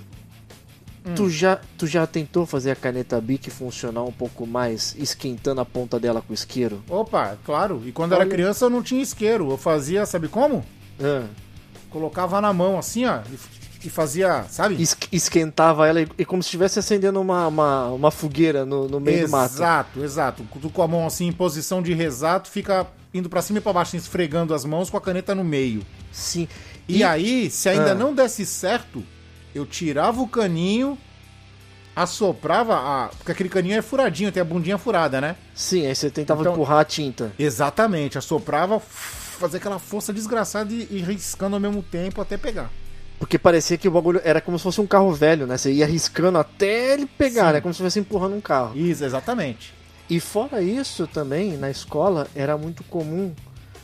[1.04, 1.14] Hum.
[1.16, 5.64] Tu, já, tu já tentou fazer a caneta Bic funcionar um pouco mais, esquentando a
[5.64, 6.80] ponta dela com isqueiro?
[6.88, 7.82] Opa, claro.
[7.84, 8.30] E quando eu era Olha.
[8.32, 9.50] criança eu não tinha isqueiro.
[9.50, 10.64] Eu fazia, sabe como?
[11.00, 11.26] Ah,
[11.92, 14.80] Colocava na mão assim, ó, e, e fazia, sabe?
[14.80, 18.98] es- esquentava ela e, e como se estivesse acendendo uma, uma, uma fogueira no, no
[19.00, 19.54] meio do mato.
[19.54, 20.46] Exato, exato.
[20.60, 23.62] Tu com a mão assim em posição de rezar, tu fica indo pra cima e
[23.62, 25.84] pra baixo, esfregando as mãos com a caneta no meio.
[26.10, 26.48] Sim.
[26.88, 27.94] E, aí, se ainda Ah.
[27.94, 29.02] não desse certo,
[29.54, 30.96] eu tirava o caninho,
[31.94, 33.08] assoprava a.
[33.08, 35.36] Porque aquele caninho é furadinho, tem a bundinha furada, né?
[35.54, 37.32] Sim, aí você tentava Então- empurrar a tinta.
[37.38, 38.80] Exatamente, assoprava,
[39.42, 42.70] fazer aquela força desgraçada e, e riscando ao mesmo tempo até pegar.
[43.18, 45.56] Porque parecia que o bagulho era como se fosse um carro velho, né?
[45.56, 47.52] Você ia arriscando até ele pegar, Sim.
[47.54, 47.60] né?
[47.60, 48.76] Como se estivesse empurrando um carro.
[48.76, 49.74] Isso, exatamente.
[50.08, 53.32] E fora isso também, na escola, era muito comum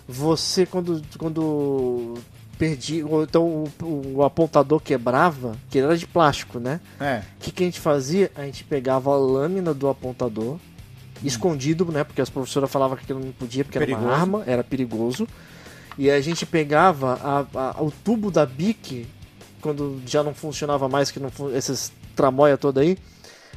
[0.07, 2.15] você, quando, quando
[2.59, 6.81] perdia, ou então o, o apontador quebrava, que era de plástico, né?
[7.01, 7.23] É.
[7.37, 8.31] O que, que a gente fazia?
[8.35, 10.59] A gente pegava a lâmina do apontador,
[11.25, 12.05] escondido, né?
[12.05, 13.87] Porque as professoras falavam que aquilo não podia, porque era.
[13.87, 14.07] Perigoso.
[14.09, 15.27] uma arma, era perigoso.
[15.97, 17.15] E a gente pegava
[17.55, 19.07] a- a- o tubo da bic,
[19.61, 22.97] quando já não funcionava mais, que não esses tramóia toda aí,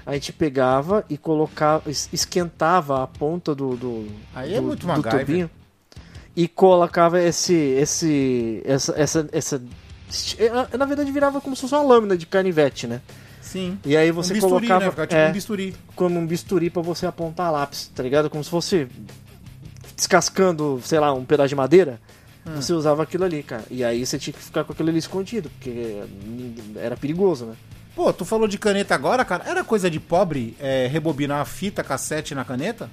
[0.05, 4.87] a gente pegava e colocava, es- esquentava a ponta do, do, Aí é do, muito
[4.87, 5.49] do tubinho
[6.35, 9.61] e colocava esse, esse, essa, essa, essa,
[10.77, 13.01] na verdade virava como se fosse uma lâmina de canivete, né?
[13.51, 13.77] Sim.
[13.85, 15.07] E aí você um bisturi, colocava né?
[15.07, 15.75] Tipo é, um bisturi.
[15.93, 18.29] como um bisturi pra você apontar lápis, tá ligado?
[18.29, 18.87] Como se fosse
[19.93, 21.99] descascando, sei lá, um pedaço de madeira.
[22.47, 22.55] Hum.
[22.55, 23.65] Você usava aquilo ali, cara.
[23.69, 26.01] E aí você tinha que ficar com aquilo ali escondido, porque
[26.77, 27.55] era perigoso, né?
[27.93, 29.43] Pô, tu falou de caneta agora, cara.
[29.45, 32.89] Era coisa de pobre é, rebobinar a fita cassete na caneta?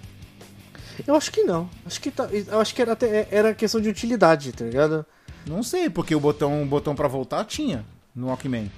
[1.06, 1.70] Eu acho que não.
[1.86, 5.06] Acho que tá, eu acho que era até era questão de utilidade, tá ligado?
[5.46, 8.68] Não sei, porque o botão, o botão para voltar tinha no Walkman.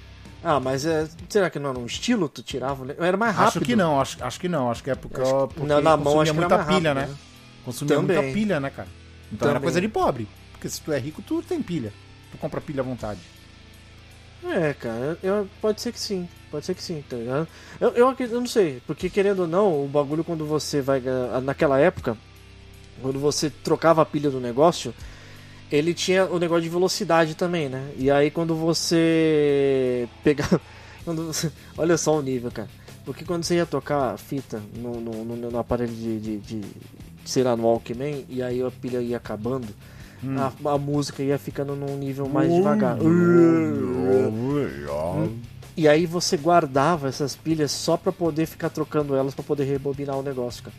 [0.42, 2.28] Ah, mas é, será que não era um estilo?
[2.28, 3.58] Tu tirava, le- era mais rápido.
[3.58, 4.70] Acho que não, acho, acho que não.
[4.70, 6.94] Acho que é porque, Acho que- porque na- na mão consumia acho era muita pilha,
[6.94, 7.06] né?
[7.06, 7.14] né?
[7.64, 8.32] Consumia muita Também.
[8.32, 8.88] pilha, né, cara?
[9.32, 9.66] Então era Também.
[9.66, 10.28] coisa de pobre.
[10.52, 11.92] Porque se tu é rico, tu tem pilha.
[12.32, 13.20] Tu compra pilha à vontade.
[14.42, 16.26] É, cara, eu, pode ser que sim.
[16.50, 17.46] Pode ser que sim, tá ligado?
[17.78, 21.00] Eu, eu, eu não sei, porque querendo ou não, o bagulho quando você vai.
[21.00, 22.16] ga- Naquela época,
[23.02, 24.94] quando você trocava a pilha do negócio,
[25.70, 27.90] ele tinha o negócio de velocidade também, né?
[27.96, 30.60] E aí quando você pegava.
[31.02, 32.68] Quando você, olha só o nível, cara.
[33.06, 36.64] Porque quando você ia tocar a fita no, no, no- no aparelho de, de, de-
[37.24, 39.66] sei lá, no Walkman, e aí a pilha ia acabando,
[40.36, 42.98] a, a música ia ficando num nível mais devagar.
[45.74, 50.18] E aí você guardava essas pilhas só pra poder ficar trocando elas pra poder rebobinar
[50.18, 50.76] o negócio, cara.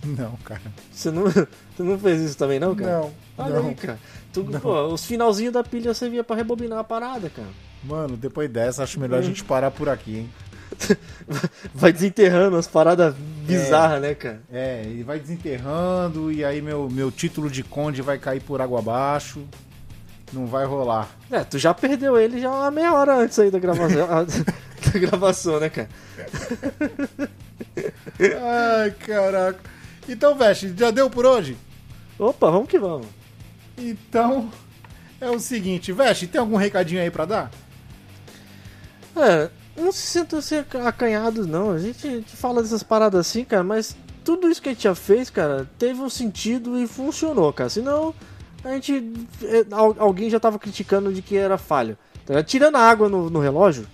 [0.18, 0.62] Não, cara.
[0.90, 3.00] Você não, você não fez isso também, não, cara?
[3.00, 3.68] Não, Olha não.
[3.68, 3.98] aí, cara.
[4.32, 7.48] Tu, pô, os finalzinhos da pilha você via pra rebobinar a parada, cara.
[7.82, 10.30] Mano, depois dessa, acho melhor a gente parar por aqui, hein?
[11.74, 14.40] Vai desenterrando as paradas bizarras, né, cara?
[14.50, 18.78] É, ele vai desenterrando e aí meu, meu título de conde vai cair por água
[18.78, 19.42] abaixo.
[20.32, 21.08] Não vai rolar.
[21.30, 25.58] É, tu já perdeu ele já uma meia hora antes aí da gravação, da gravação
[25.58, 25.88] né, cara?
[28.20, 29.79] Ai, caraca.
[30.12, 31.56] Então, Veste, já deu por hoje?
[32.18, 33.06] Opa, vamos que vamos.
[33.78, 34.50] Então,
[35.20, 37.50] é o seguinte, Veste, tem algum recadinho aí pra dar?
[39.16, 40.56] É, não se sinta assim
[40.86, 41.70] acanhados, não.
[41.70, 44.84] A gente, a gente fala dessas paradas assim, cara, mas tudo isso que a gente
[44.84, 47.70] já fez, cara, teve um sentido e funcionou, cara.
[47.70, 48.14] Senão,
[48.64, 49.12] a gente.
[49.44, 51.98] é, al- Alguém já tava criticando de que era falha.
[52.26, 52.42] Tá?
[52.42, 53.86] Tirando a água no, no relógio.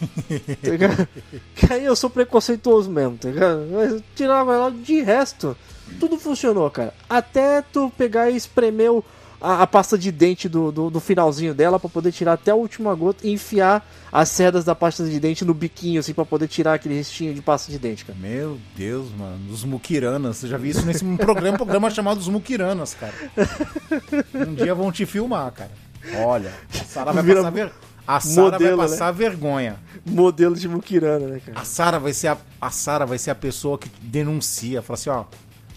[0.62, 1.08] tá ligado?
[1.54, 3.66] Que aí eu sou preconceituoso mesmo, tá ligado?
[3.70, 5.56] Mas tirando a água no relógio, de resto,
[5.98, 6.94] tudo funcionou, cara.
[7.08, 9.04] Até tu pegar e espremer o-
[9.42, 12.54] a, a pasta de dente do, do, do finalzinho dela pra poder tirar até a
[12.54, 16.46] última gota e enfiar as cerdas da pasta de dente no biquinho, assim, pra poder
[16.46, 18.18] tirar aquele restinho de pasta de dente, cara.
[18.20, 20.42] Meu Deus, mano, os muquiranas.
[20.42, 23.14] Eu já vi isso nesse programa, programa chamado Os Muquiranas, cara.
[24.46, 25.70] Um dia vão te filmar, cara.
[26.18, 27.72] Olha, a Sara vai Vira passar, ver...
[28.16, 28.88] a Sara vai modelo, né?
[28.88, 29.76] passar vergonha.
[30.06, 31.58] Modelo de muquirana, né, cara?
[31.60, 35.10] A Sara vai ser a, a Sara vai ser a pessoa que denuncia, fala assim,
[35.10, 35.24] ó,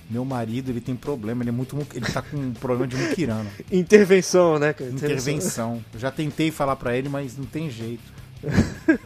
[0.09, 2.95] meu marido, ele tem problema, ele é muito mu- ele tá com um problema de
[2.95, 3.49] muquirana.
[3.71, 4.89] Intervenção, né, cara?
[4.91, 5.83] Intervenção.
[5.93, 8.03] Eu já tentei falar pra ele, mas não tem jeito.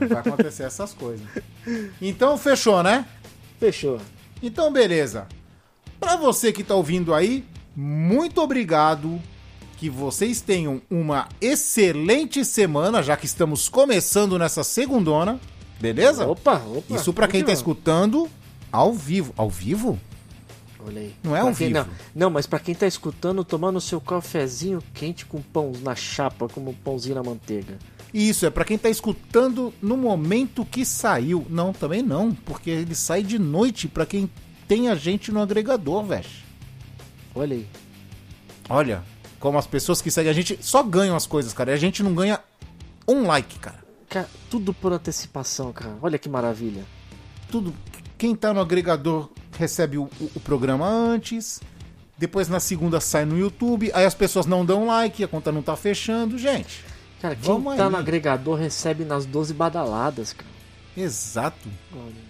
[0.09, 1.25] Vai acontecer essas coisas.
[2.01, 3.05] Então fechou, né?
[3.59, 3.99] Fechou.
[4.41, 5.28] Então, beleza.
[5.99, 9.21] Pra você que tá ouvindo aí, muito obrigado.
[9.78, 15.39] Que vocês tenham uma excelente semana, já que estamos começando nessa segundona.
[15.80, 16.25] Beleza?
[16.28, 16.95] Opa, opa.
[16.95, 18.28] Isso pra quem tá escutando
[18.71, 19.34] ao vivo.
[19.38, 19.99] Ao vivo?
[20.95, 21.13] aí.
[21.23, 21.80] Não é Pra ao quem- vivo.
[21.80, 26.47] Não, não, mas pra quem tá escutando, tomando seu cafezinho quente com pão na chapa,
[26.47, 27.78] como um pãozinho na manteiga.
[28.13, 31.45] Isso, é pra quem tá escutando no momento que saiu.
[31.49, 34.30] Não, também não, porque ele sai de noite pra quem
[34.67, 36.25] tem a gente no agregador, velho.
[37.36, 37.67] Olha aí.
[38.69, 39.03] Olha,
[39.39, 41.71] como as pessoas que seguem a gente só ganham as coisas, cara.
[41.71, 42.39] E a gente não ganha
[43.07, 43.83] um like, cara.
[44.09, 45.95] Cara, tudo por antecipação, cara.
[46.01, 46.83] Olha que maravilha.
[47.51, 47.73] Tudo.
[48.17, 51.59] Quem tá no agregador recebe o, o- o programa antes.
[52.17, 53.91] Depois na segunda sai no YouTube.
[53.93, 56.38] Aí as pessoas não dão like, a conta não tá fechando.
[56.38, 56.83] Gente,
[57.21, 57.91] Cara, quem Vamos tá aí.
[57.91, 60.49] no agregador recebe nas 12 badaladas, cara.
[60.95, 61.67] exato.
[61.93, 62.27] Olha.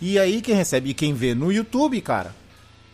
[0.00, 2.34] E aí quem recebe e quem vê no YouTube, cara,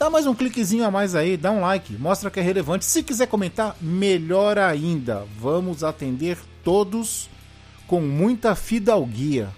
[0.02, 2.84] dá mais um cliquezinho a mais aí, dá um like, mostra que é relevante.
[2.84, 5.24] Se quiser comentar, melhor ainda.
[5.38, 7.30] Vamos atender todos
[7.86, 9.48] com muita fidalguia.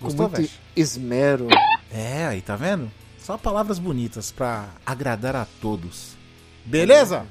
[0.00, 1.46] Com muito esmero.
[1.92, 2.90] É, aí tá vendo?
[3.20, 6.16] Só palavras bonitas pra agradar a todos.
[6.64, 7.24] Beleza?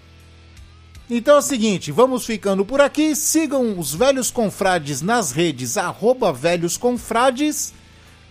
[1.09, 3.13] Então é o seguinte, vamos ficando por aqui.
[3.13, 7.73] Sigam os Velhos Confrades nas redes, arroba Velhos Confrades.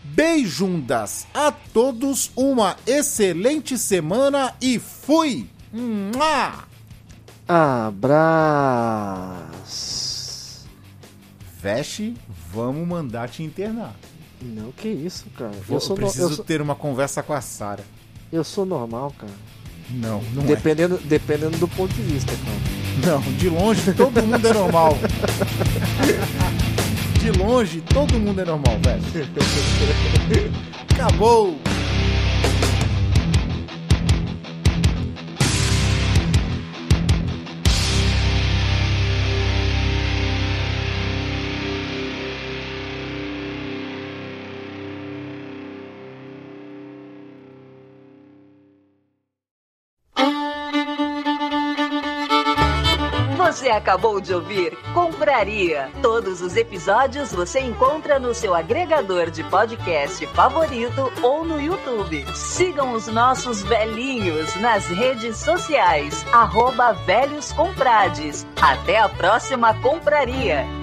[0.02, 5.48] Beijundas a todos, uma excelente semana e fui!
[5.72, 6.64] Mua!
[9.60, 10.66] Abraço.
[11.62, 12.14] Veste,
[12.52, 13.94] vamos mandar te internar.
[14.42, 15.52] Não, que isso, cara.
[15.68, 17.84] Eu, Eu sou, no- preciso eu, sou, ter uma conversa com a Sara.
[18.32, 19.32] eu sou normal, cara.
[19.90, 20.46] Não, não é.
[20.46, 22.56] Dependendo, dependendo do ponto de vista, cara.
[23.12, 24.96] Não, de longe todo mundo é normal.
[27.20, 29.02] De longe todo mundo é normal, velho.
[30.90, 31.54] Acabou!
[53.70, 55.90] Acabou de ouvir Compraria.
[56.02, 62.24] Todos os episódios você encontra no seu agregador de podcast favorito ou no YouTube.
[62.34, 66.96] Sigam os nossos velhinhos nas redes sociais, arroba.
[68.60, 70.79] Até a próxima Compraria.